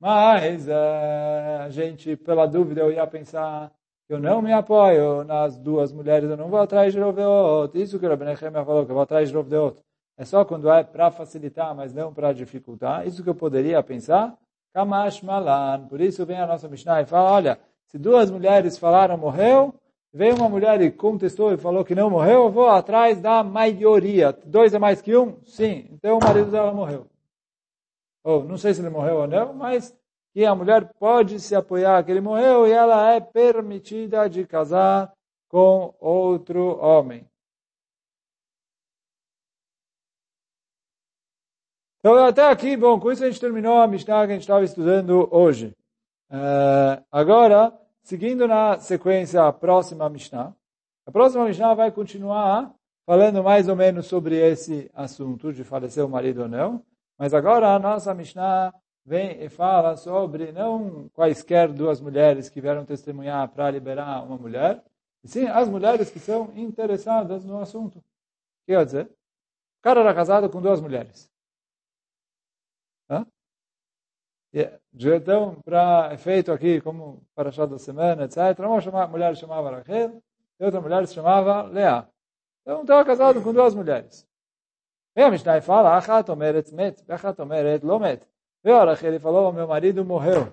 Mas 0.00 0.68
a 0.68 1.68
gente, 1.70 2.16
pela 2.16 2.46
dúvida, 2.46 2.80
eu 2.80 2.92
ia 2.92 3.06
pensar 3.06 3.72
eu 4.08 4.20
não 4.20 4.40
me 4.40 4.52
apoio 4.52 5.24
nas 5.24 5.58
duas 5.58 5.92
mulheres, 5.92 6.30
eu 6.30 6.36
não 6.36 6.48
vou 6.48 6.60
atrás 6.60 6.92
de 6.92 7.00
Rovdeot. 7.00 7.76
Isso 7.76 7.98
que 7.98 8.06
o 8.06 8.08
Rabbi 8.08 8.24
Nehemiah 8.24 8.64
falou, 8.64 8.84
que 8.84 8.92
eu 8.92 8.94
vou 8.94 9.02
atrás 9.02 9.28
de 9.28 9.34
Rovdeot. 9.34 9.82
É 10.16 10.24
só 10.24 10.44
quando 10.44 10.70
é 10.70 10.84
para 10.84 11.10
facilitar, 11.10 11.74
mas 11.74 11.92
não 11.92 12.14
para 12.14 12.32
dificultar. 12.32 13.04
Isso 13.04 13.24
que 13.24 13.28
eu 13.28 13.34
poderia 13.34 13.82
pensar. 13.82 14.38
Kamash 14.72 15.22
Malan. 15.22 15.86
Por 15.88 16.00
isso 16.00 16.24
vem 16.26 16.38
a 16.38 16.46
nossa 16.46 16.68
Mishnah 16.68 17.02
e 17.02 17.06
fala, 17.06 17.32
olha, 17.32 17.58
se 17.86 17.98
duas 17.98 18.30
mulheres 18.30 18.78
falaram 18.78 19.16
morreu, 19.16 19.74
veio 20.12 20.36
uma 20.36 20.48
mulher 20.48 20.80
e 20.80 20.90
contestou 20.90 21.52
e 21.52 21.56
falou 21.56 21.84
que 21.84 21.94
não 21.94 22.10
morreu, 22.10 22.44
eu 22.44 22.50
vou 22.50 22.68
atrás 22.68 23.20
da 23.20 23.42
maioria. 23.42 24.32
Dois 24.44 24.74
é 24.74 24.78
mais 24.78 25.00
que 25.00 25.16
um? 25.16 25.42
Sim. 25.44 25.88
Então 25.92 26.18
o 26.18 26.24
marido 26.24 26.50
dela 26.50 26.72
morreu. 26.72 27.06
Ou 28.24 28.44
não 28.44 28.56
sei 28.56 28.74
se 28.74 28.80
ele 28.80 28.90
morreu 28.90 29.18
ou 29.18 29.26
não, 29.26 29.54
mas 29.54 29.96
que 30.32 30.44
a 30.44 30.54
mulher 30.54 30.92
pode 30.98 31.40
se 31.40 31.54
apoiar 31.54 32.04
que 32.04 32.10
ele 32.10 32.20
morreu 32.20 32.66
e 32.66 32.72
ela 32.72 33.14
é 33.14 33.20
permitida 33.20 34.28
de 34.28 34.46
casar 34.46 35.12
com 35.48 35.94
outro 36.00 36.78
homem. 36.78 37.26
Então, 42.06 42.24
até 42.24 42.48
aqui, 42.48 42.76
bom, 42.76 43.00
com 43.00 43.10
isso 43.10 43.24
a 43.24 43.26
gente 43.26 43.40
terminou 43.40 43.78
a 43.78 43.88
Mishnah 43.88 44.26
que 44.26 44.30
a 44.30 44.34
gente 44.34 44.42
estava 44.42 44.64
estudando 44.64 45.28
hoje. 45.28 45.74
Uh, 46.30 47.02
agora, 47.10 47.76
seguindo 48.00 48.46
na 48.46 48.78
sequência 48.78 49.42
a 49.42 49.52
próxima 49.52 50.08
Mishnah, 50.08 50.54
a 51.04 51.10
próxima 51.10 51.46
Mishnah 51.46 51.74
vai 51.74 51.90
continuar 51.90 52.72
falando 53.04 53.42
mais 53.42 53.68
ou 53.68 53.74
menos 53.74 54.06
sobre 54.06 54.36
esse 54.36 54.88
assunto 54.94 55.52
de 55.52 55.64
falecer 55.64 56.06
o 56.06 56.08
marido 56.08 56.42
ou 56.42 56.48
não, 56.48 56.80
mas 57.18 57.34
agora 57.34 57.74
a 57.74 57.78
nossa 57.80 58.14
Mishnah 58.14 58.72
vem 59.04 59.42
e 59.42 59.48
fala 59.48 59.96
sobre 59.96 60.52
não 60.52 61.08
quaisquer 61.12 61.72
duas 61.72 62.00
mulheres 62.00 62.48
que 62.48 62.60
vieram 62.60 62.84
testemunhar 62.84 63.48
para 63.48 63.68
liberar 63.68 64.24
uma 64.24 64.38
mulher, 64.38 64.80
e 65.24 65.28
sim 65.28 65.48
as 65.48 65.68
mulheres 65.68 66.08
que 66.08 66.20
são 66.20 66.52
interessadas 66.54 67.44
no 67.44 67.58
assunto. 67.58 68.00
Quer 68.64 68.84
dizer? 68.84 69.06
O 69.06 69.82
cara 69.82 70.02
era 70.02 70.14
casado 70.14 70.48
com 70.48 70.62
duas 70.62 70.80
mulheres. 70.80 71.34
Então, 74.98 75.60
para 75.62 76.14
efeito 76.14 76.50
aqui, 76.50 76.80
como 76.80 77.22
para 77.34 77.50
achar 77.50 77.66
da 77.66 77.78
semana, 77.78 78.24
etc., 78.24 78.58
uma 78.58 79.06
mulher 79.06 79.36
chamava 79.36 79.70
Rachel 79.70 80.22
e 80.58 80.64
outra 80.64 80.80
mulher 80.80 81.06
se 81.06 81.14
chamava 81.14 81.62
Leá. 81.64 82.08
Então, 82.62 82.80
estava 82.80 83.04
casado 83.04 83.42
com 83.42 83.52
duas 83.52 83.74
mulheres. 83.74 84.26
Vem 85.14 85.26
a 85.26 85.30
Mishnah 85.30 85.58
e 85.58 85.60
fala, 85.60 85.96
Achat 85.96 86.30
omeret 86.30 86.72
met, 86.72 87.04
Achat 87.10 87.38
omeret 87.38 87.84
lo 87.84 87.98
met. 87.98 88.26
Veio 88.62 88.78
a 88.78 88.84
Rachel 88.84 89.14
e 89.14 89.18
falou, 89.18 89.52
meu 89.52 89.68
marido 89.68 90.04
morreu. 90.04 90.52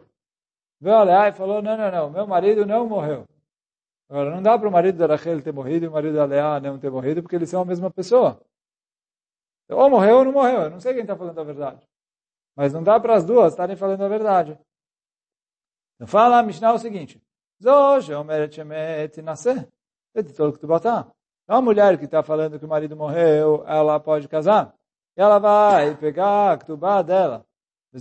Veio 0.82 0.96
a 0.96 1.04
Leá 1.04 1.30
e 1.30 1.32
falou, 1.32 1.62
não, 1.62 1.78
não, 1.78 1.92
não, 1.92 2.10
meu 2.10 2.28
marido 2.28 2.66
não 2.66 2.88
morreu. 2.88 3.26
Agora, 4.10 4.32
não 4.32 4.42
dá 4.44 4.60
para 4.60 4.68
o 4.68 4.72
marido 4.72 4.98
da 4.98 5.08
Rachel 5.08 5.42
ter 5.42 5.54
morrido 5.54 5.86
e 5.86 5.88
o 5.88 5.92
marido 5.92 6.16
da 6.16 6.26
Leá 6.26 6.60
não 6.60 6.78
ter 6.78 6.92
morrido, 6.92 7.24
porque 7.24 7.36
eles 7.38 7.50
são 7.50 7.62
a 7.62 7.66
mesma 7.66 7.89
pessoa. 7.89 8.39
Ou 9.70 9.89
morreu 9.89 10.18
ou 10.18 10.26
não 10.26 10.32
morreu. 10.34 10.62
Eu 10.63 10.70
não 10.70 10.80
sei 10.80 10.94
quem 10.94 11.02
está 11.02 11.16
falando 11.16 11.39
a 11.39 11.44
verdade. 11.44 11.82
Mas 12.56 12.74
não 12.74 12.84
dá 12.84 13.00
para 13.00 13.16
as 13.16 13.26
duas 13.26 13.54
estarem 13.54 13.76
falando 13.76 14.04
a 14.04 14.08
verdade. 14.08 14.58
Então 15.96 16.08
fala 16.08 16.39
a 16.39 16.44
Mishnah 16.44 16.74
o 16.74 16.80
seguinte. 16.80 17.22
Então, 21.44 21.58
a 21.58 21.62
mulher 21.62 21.98
que 21.98 22.06
está 22.06 22.24
falando 22.24 22.60
que 22.60 22.66
o 22.66 22.68
marido 22.68 22.96
morreu, 22.96 23.63
ela 23.68 24.00
pode 24.00 24.28
casar. 24.28 24.74
E 25.16 25.22
ela 25.22 25.39
vai 25.39 25.96
pegar 25.96 26.54
a 26.54 26.58
ktubá 26.58 27.02
dela. 27.02 27.46
E 27.94 28.00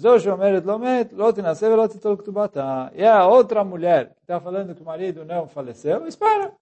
a 3.04 3.26
outra 3.26 3.62
mulher 3.62 4.14
que 4.14 4.22
está 4.22 4.40
falando 4.40 4.74
que 4.74 4.82
o 4.82 4.86
marido 4.86 5.24
não 5.24 5.46
faleceu, 5.46 6.06
espera. 6.06 6.54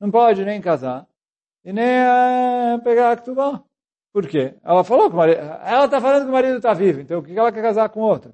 Não 0.00 0.10
pode 0.10 0.44
nem 0.44 0.60
casar 0.60 1.06
e 1.64 1.72
nem 1.72 1.84
é, 1.84 2.78
pegar 2.82 3.12
a 3.12 3.16
ktubá. 3.16 3.62
Por 4.14 4.28
quê? 4.28 4.54
Ela 4.62 4.84
falou 4.84 5.08
que 5.08 5.14
o 5.14 5.18
marido, 5.18 5.40
ela 5.40 5.86
está 5.86 6.00
falando 6.00 6.22
que 6.22 6.28
o 6.28 6.32
marido 6.32 6.56
está 6.58 6.72
vivo, 6.72 7.00
então 7.00 7.18
o 7.18 7.22
que 7.24 7.36
ela 7.36 7.50
quer 7.50 7.62
casar 7.62 7.88
com 7.88 7.98
outro? 7.98 8.32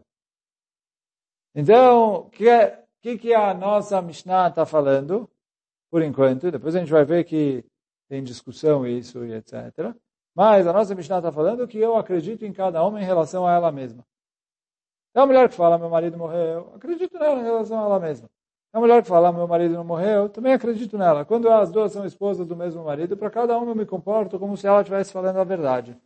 Então, 1.55 2.27
o 2.27 2.31
que, 2.31 2.47
é, 2.47 2.85
que, 3.01 3.17
que 3.17 3.33
a 3.33 3.55
nossa 3.55 4.03
Mishnah 4.03 4.49
está 4.49 4.67
falando? 4.67 5.27
Por 5.91 6.03
enquanto, 6.03 6.51
depois 6.51 6.77
a 6.77 6.81
gente 6.81 6.93
vai 6.93 7.03
ver 7.07 7.25
que 7.25 7.65
tem 8.11 8.23
discussão 8.23 8.87
isso 8.87 9.25
e 9.25 9.33
etc. 9.33 9.97
Mas 10.35 10.67
a 10.67 10.73
nossa 10.75 10.95
Mishnah 10.95 11.17
está 11.17 11.33
falando 11.33 11.67
que 11.67 11.79
eu 11.79 11.97
acredito 11.97 12.45
em 12.45 12.53
cada 12.53 12.83
homem 12.83 13.03
em 13.03 13.07
relação 13.07 13.47
a 13.47 13.55
ela 13.55 13.73
mesma. 13.73 14.07
É 15.15 15.21
a 15.21 15.27
mulher 15.27 15.49
que 15.49 15.55
fala, 15.55 15.79
meu 15.79 15.89
marido 15.89 16.19
morreu, 16.19 16.75
acredito 16.75 17.19
nela 17.19 17.41
em 17.41 17.45
relação 17.45 17.81
a 17.81 17.87
ela 17.87 17.99
mesma. 17.99 18.29
É 18.73 18.77
a 18.79 18.81
mulher 18.81 19.03
que 19.03 19.09
fala, 19.09 19.33
meu 19.33 19.49
marido 19.49 19.75
não 19.75 19.85
morreu, 19.85 20.29
também 20.29 20.53
acredito 20.53 20.97
nela. 20.97 21.25
Quando 21.25 21.51
as 21.51 21.71
duas 21.73 21.93
são 21.93 22.07
esposas 22.07 22.47
do 22.47 22.57
mesmo 22.57 22.85
marido, 22.85 23.17
para 23.17 23.31
cada 23.31 23.57
uma 23.59 23.73
eu 23.73 23.75
me 23.75 23.85
comporto 23.85 24.39
como 24.39 24.57
se 24.57 24.67
ela 24.67 24.81
estivesse 24.81 25.13
falando 25.13 25.39
a 25.39 25.45
verdade. 25.45 25.97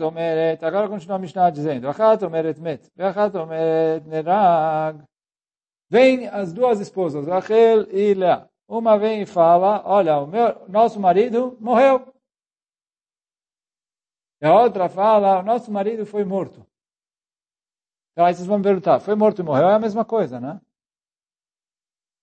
Omeret, 0.00 0.64
agora 0.64 0.88
continua 0.88 1.16
a 1.16 1.18
Mishnah 1.18 1.50
dizendo, 1.50 1.88
Achat 1.88 2.22
omeret 2.24 2.58
met, 2.58 2.90
omeret 3.34 4.06
nerag. 4.06 5.02
Vem 5.88 6.28
as 6.28 6.52
duas 6.52 6.78
esposas, 6.80 7.26
Rachel 7.26 7.90
e 7.90 8.14
Lea. 8.14 8.48
Uma 8.68 8.96
vem 8.96 9.22
e 9.22 9.26
fala, 9.26 9.82
olha, 9.84 10.18
o 10.18 10.26
meu, 10.26 10.68
nosso 10.68 11.00
marido 11.00 11.56
morreu. 11.60 12.12
E 14.40 14.46
a 14.46 14.54
outra 14.54 14.88
fala, 14.88 15.40
o 15.40 15.42
nosso 15.42 15.70
marido 15.72 16.06
foi 16.06 16.24
morto. 16.24 16.69
Então 18.12 18.24
aí 18.24 18.34
vocês 18.34 18.46
vão 18.46 18.58
me 18.58 18.64
perguntar, 18.64 19.00
foi 19.00 19.14
morto 19.14 19.40
e 19.40 19.44
morreu 19.44 19.68
é 19.68 19.74
a 19.74 19.78
mesma 19.78 20.04
coisa, 20.04 20.40
né? 20.40 20.60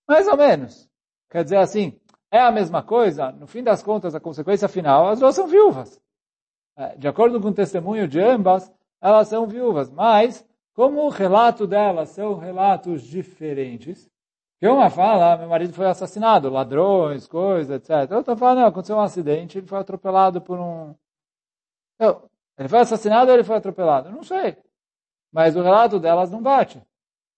Mais 0.08 0.26
ou 0.26 0.36
menos. 0.36 0.88
Quer 1.30 1.44
dizer 1.44 1.58
assim, 1.58 2.00
é 2.30 2.40
a 2.40 2.50
mesma 2.50 2.82
coisa, 2.82 3.32
no 3.32 3.46
fim 3.46 3.62
das 3.62 3.82
contas, 3.82 4.14
a 4.14 4.20
consequência 4.20 4.68
final, 4.68 5.08
as 5.08 5.20
duas 5.20 5.34
são 5.34 5.46
viúvas. 5.46 6.00
É, 6.76 6.96
de 6.96 7.08
acordo 7.08 7.40
com 7.40 7.48
o 7.48 7.54
testemunho 7.54 8.06
de 8.06 8.20
ambas, 8.20 8.72
elas 9.00 9.28
são 9.28 9.46
viúvas, 9.46 9.90
mas 9.90 10.46
como 10.74 11.02
o 11.04 11.08
relato 11.08 11.66
delas 11.66 12.10
são 12.10 12.36
relatos 12.36 13.02
diferentes, 13.02 14.08
que 14.60 14.68
uma 14.68 14.90
fala, 14.90 15.34
ah, 15.34 15.36
meu 15.36 15.48
marido 15.48 15.72
foi 15.72 15.86
assassinado, 15.86 16.50
ladrões, 16.50 17.26
coisas, 17.26 17.76
etc. 17.76 18.10
Outra 18.12 18.36
fala, 18.36 18.60
não, 18.60 18.68
aconteceu 18.68 18.96
um 18.96 19.00
acidente, 19.00 19.58
ele 19.58 19.66
foi 19.66 19.78
atropelado 19.78 20.40
por 20.40 20.58
um... 20.58 20.94
Ele 22.58 22.68
foi 22.68 22.80
assassinado 22.80 23.30
ou 23.30 23.36
ele 23.36 23.44
foi 23.44 23.56
atropelado? 23.56 24.10
Não 24.10 24.22
sei. 24.22 24.56
Mas 25.32 25.56
o 25.56 25.62
relato 25.62 25.98
delas 26.00 26.30
não 26.30 26.42
bate. 26.42 26.82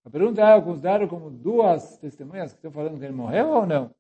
A 0.05 0.11
pergunta 0.11 0.40
é, 0.40 0.57
eu 0.57 0.62
considero 0.62 1.09
como 1.09 1.31
duas 1.31 1.98
testemunhas 1.98 2.53
que 2.53 2.59
estão 2.59 2.72
falando 2.72 2.98
que 2.98 3.05
ele 3.05 3.12
morreu 3.12 3.48
ou 3.50 3.66
não? 3.66 3.94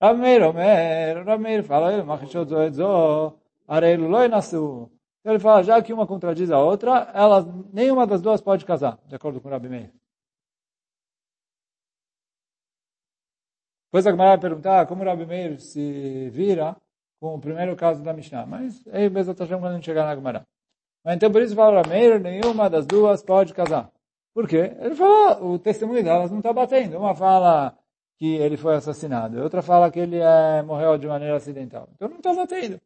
Rameir, 0.00 0.42
Omer, 0.42 1.24
Rameir 1.24 1.62
fala. 1.62 1.92
Então 5.20 5.32
ele 5.32 5.38
fala, 5.38 5.62
já 5.62 5.82
que 5.82 5.92
uma 5.92 6.06
contradiz 6.06 6.50
a 6.50 6.58
outra, 6.58 7.10
elas, 7.14 7.44
nenhuma 7.72 8.06
das 8.06 8.22
duas 8.22 8.40
pode 8.40 8.64
casar, 8.64 8.98
de 9.06 9.14
acordo 9.14 9.40
com 9.40 9.48
o 9.48 9.50
Rabi 9.50 9.68
Meir. 9.68 9.92
Depois 13.88 14.06
a 14.06 14.10
Gemara 14.10 14.30
vai 14.30 14.38
perguntar 14.38 14.86
como 14.86 15.02
o 15.02 15.04
Rabi 15.06 15.26
Meir 15.26 15.60
se 15.60 16.30
vira 16.30 16.76
com 17.20 17.34
o 17.34 17.40
primeiro 17.40 17.76
caso 17.76 18.02
da 18.02 18.14
Mishnah. 18.14 18.46
Mas 18.46 18.86
aí 18.88 19.08
Bezat 19.10 19.38
Hashem 19.38 19.58
quando 19.58 19.72
a 19.72 19.74
gente 19.74 19.84
chegar 19.84 20.06
na 20.06 20.14
Gemara. 20.14 20.46
Então 21.06 21.30
por 21.32 21.42
isso 21.42 21.54
fala 21.54 21.72
o 21.72 21.76
Rabi 21.76 21.90
Meir, 21.90 22.20
nenhuma 22.20 22.68
das 22.68 22.86
duas 22.86 23.22
pode 23.22 23.54
casar. 23.54 23.90
Por 24.34 24.46
quê? 24.48 24.76
Ele 24.78 24.94
falou, 24.94 25.54
o 25.54 25.58
testemunho 25.58 26.04
delas 26.04 26.30
não 26.30 26.38
está 26.38 26.52
batendo. 26.52 26.98
Uma 26.98 27.14
fala 27.14 27.76
que 28.18 28.36
ele 28.36 28.56
foi 28.56 28.74
assassinado, 28.76 29.42
outra 29.42 29.62
fala 29.62 29.90
que 29.90 29.98
ele 29.98 30.18
é, 30.18 30.62
morreu 30.62 30.98
de 30.98 31.06
maneira 31.06 31.36
acidental. 31.36 31.88
Então 31.94 32.08
não 32.08 32.18
está 32.18 32.34
batendo. 32.34 32.80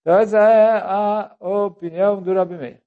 Então 0.00 0.18
essa 0.18 0.38
é 0.38 0.80
a 0.82 1.36
opinião 1.40 2.22
do 2.22 2.32
Rabi 2.32 2.56
Meir. 2.56 2.82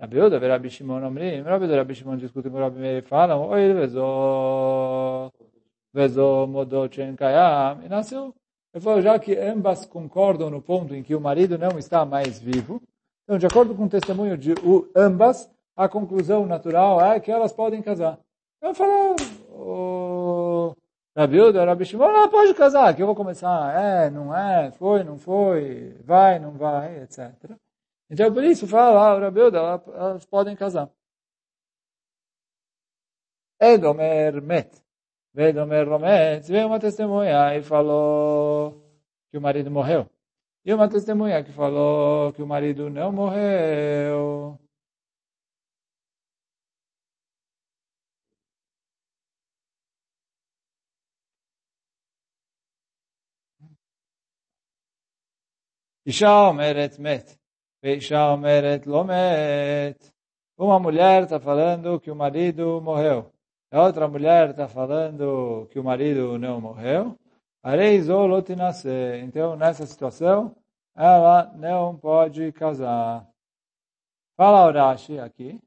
Rabi 0.00 0.20
Uda, 0.20 0.38
Rabi 0.38 0.70
Shimon, 0.70 1.04
Omrim, 1.06 1.42
Rabi 1.42 1.64
Uda, 1.64 1.76
Rabi 1.76 1.94
Shimon 1.94 2.16
discutem 2.16 2.50
com 2.50 2.58
o 2.58 2.60
Rabi 2.60 2.78
Meir 2.78 2.98
e 2.98 3.06
falam, 3.06 3.48
oi, 3.48 3.72
vezô, 3.72 5.32
vezô, 5.92 6.46
modou, 6.46 6.88
kayam, 7.16 7.82
e 7.82 7.88
nasceu. 7.88 8.34
Ele 8.74 8.84
falou, 8.84 9.00
já 9.00 9.18
que 9.18 9.34
ambas 9.38 9.86
concordam 9.86 10.50
no 10.50 10.60
ponto 10.60 10.94
em 10.94 11.02
que 11.02 11.14
o 11.14 11.20
marido 11.20 11.56
não 11.56 11.78
está 11.78 12.04
mais 12.04 12.38
vivo, 12.38 12.82
então, 13.26 13.38
de 13.38 13.46
acordo 13.46 13.74
com 13.74 13.86
o 13.86 13.88
testemunho 13.88 14.38
de 14.38 14.54
ambas, 14.94 15.50
a 15.74 15.88
conclusão 15.88 16.46
natural 16.46 17.00
é 17.00 17.18
que 17.18 17.32
elas 17.32 17.52
podem 17.52 17.82
casar. 17.82 18.20
Eu 18.62 18.72
falo, 18.72 19.16
oh, 19.50 20.76
Rabi 21.16 21.40
Uda, 21.40 21.64
Rabi 21.64 21.84
Shimon, 21.84 22.04
ela 22.04 22.28
pode 22.28 22.54
casar, 22.54 22.94
que 22.94 23.02
eu 23.02 23.06
vou 23.06 23.16
começar, 23.16 23.74
é, 23.76 24.10
não 24.10 24.32
é, 24.32 24.70
foi, 24.70 25.02
não 25.02 25.18
foi, 25.18 25.96
vai, 26.04 26.38
não 26.38 26.52
vai, 26.52 27.02
etc. 27.02 27.34
Então, 28.08 28.32
por 28.32 28.44
isso, 28.44 28.68
fala, 28.68 29.16
ah, 29.16 29.18
Rabi 29.18 29.40
Uda, 29.40 29.58
elas 29.58 30.24
podem 30.24 30.54
casar. 30.54 30.88
Edomer 33.60 34.40
met. 34.40 34.70
Edomer 35.34 35.88
romet. 35.88 36.46
Veio 36.48 36.68
uma 36.68 36.78
testemunha 36.78 37.56
e 37.56 37.62
falou 37.62 38.80
que 39.30 39.36
o 39.36 39.40
marido 39.40 39.70
morreu. 39.70 40.08
E 40.66 40.74
uma 40.74 40.88
testemunha 40.88 41.44
que 41.44 41.52
falou 41.52 42.32
que 42.32 42.42
o 42.42 42.46
marido 42.46 42.90
não 42.90 43.12
morreu. 43.12 44.58
Isha 56.04 56.48
omeret 56.50 56.98
met. 56.98 57.38
Isha 57.82 58.32
omeret 58.34 58.86
lo 58.86 59.04
met. 59.04 59.98
Uma 60.58 60.78
mulher 60.80 61.22
está 61.24 61.38
falando 61.38 62.00
que 62.00 62.10
o 62.10 62.16
marido 62.16 62.80
morreu. 62.82 63.32
A 63.70 63.82
outra 63.82 64.08
mulher 64.08 64.50
está 64.50 64.66
falando 64.68 65.68
que 65.70 65.78
o 65.78 65.84
marido 65.84 66.38
não 66.38 66.60
morreu. 66.60 67.16
Então, 69.24 69.56
nessa 69.56 69.84
situação, 69.86 70.54
ela 70.94 71.52
não 71.56 71.96
pode 71.96 72.52
casar. 72.52 73.26
Fala 74.36 74.68
o 74.68 74.72
Rashi 74.72 75.18
aqui. 75.18 75.60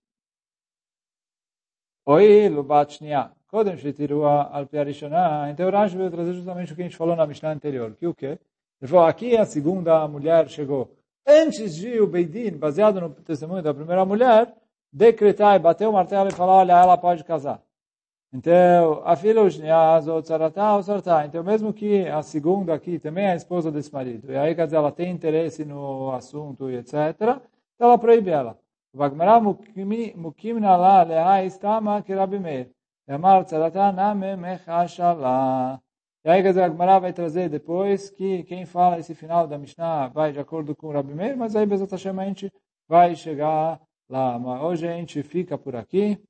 Oi, 2.06 2.48
Lubatchnia. 2.48 3.34
Kodem 3.48 3.76
Shetirua 3.76 4.44
al 4.50 4.66
Piarishana. 4.66 5.52
Então, 5.52 5.68
o 5.68 5.72
Rashi 5.72 5.98
veio 5.98 6.10
trazer 6.10 6.32
justamente 6.32 6.72
o 6.72 6.76
que 6.78 6.84
a 6.84 6.86
gente 6.86 6.96
falou 6.96 7.18
na 7.18 7.28
Mishnah 7.28 7.52
anterior. 7.52 7.94
Que 7.94 8.08
o 8.08 8.16
quê? 8.16 8.40
Ele 8.82 8.90
falou, 8.90 9.06
aqui 9.06 9.36
a 9.36 9.46
segunda 9.46 10.08
mulher 10.08 10.48
chegou. 10.48 10.96
Antes 11.28 11.76
de 11.76 12.00
o 12.00 12.08
Beidin, 12.08 12.58
baseado 12.58 13.02
no 13.02 13.10
testemunho 13.10 13.62
da 13.62 13.74
primeira 13.74 14.06
mulher, 14.06 14.56
decretar 14.90 15.58
e 15.58 15.60
bater 15.60 15.86
o 15.86 15.92
martelo 15.92 16.30
e 16.30 16.34
falar, 16.34 16.60
olha, 16.60 16.80
ela 16.80 16.98
pode 16.98 17.26
casar. 17.26 17.62
Então, 18.32 19.02
a 19.04 19.16
tzaratá. 20.22 21.26
Então, 21.26 21.44
mesmo 21.44 21.74
que 21.74 22.08
a 22.08 22.22
segunda 22.22 22.76
aqui 22.76 23.00
também 23.00 23.26
é 23.26 23.32
a 23.32 23.36
esposa 23.36 23.72
desse 23.72 23.92
marido, 23.92 24.32
e 24.32 24.38
aí, 24.38 24.54
quer 24.54 24.66
dizer, 24.66 24.78
ela 24.78 24.92
tem 24.92 25.12
interesse 25.12 25.66
no 25.66 26.12
assunto 26.12 26.70
e 26.70 26.78
etc., 26.78 26.96
então 27.76 27.88
ela 27.88 27.98
proíbe 27.98 28.30
ela. 28.30 28.56
E 28.92 28.98
aí, 36.30 36.44
quer 36.44 36.50
dizer, 36.50 36.64
a 36.64 36.70
Gemara 36.70 37.00
vai 37.00 37.14
trazer 37.14 37.50
depois 37.50 38.10
que 38.10 38.44
quem 38.44 38.66
fala 38.66 39.00
esse 39.00 39.16
final 39.16 39.48
da 39.48 39.58
Mishnah 39.58 40.10
vai 40.10 40.32
de 40.32 40.40
acordo 40.40 40.76
com 40.76 40.88
o 40.88 40.92
Rabi 40.92 41.14
Meir, 41.14 41.38
mas 41.38 41.56
aí, 41.56 41.66
Bezat 41.66 41.92
Hashem, 41.92 42.20
a 42.20 42.26
gente 42.26 42.52
vai 42.88 43.16
chegar 43.16 43.80
lá. 44.10 44.38
Mas 44.38 44.62
hoje 44.62 44.88
a 44.88 44.92
gente 44.92 45.24
fica 45.24 45.58
por 45.58 45.76
aqui. 45.76 46.22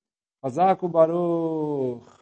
Hazaku 0.44 0.88
Baruch. 0.90 2.19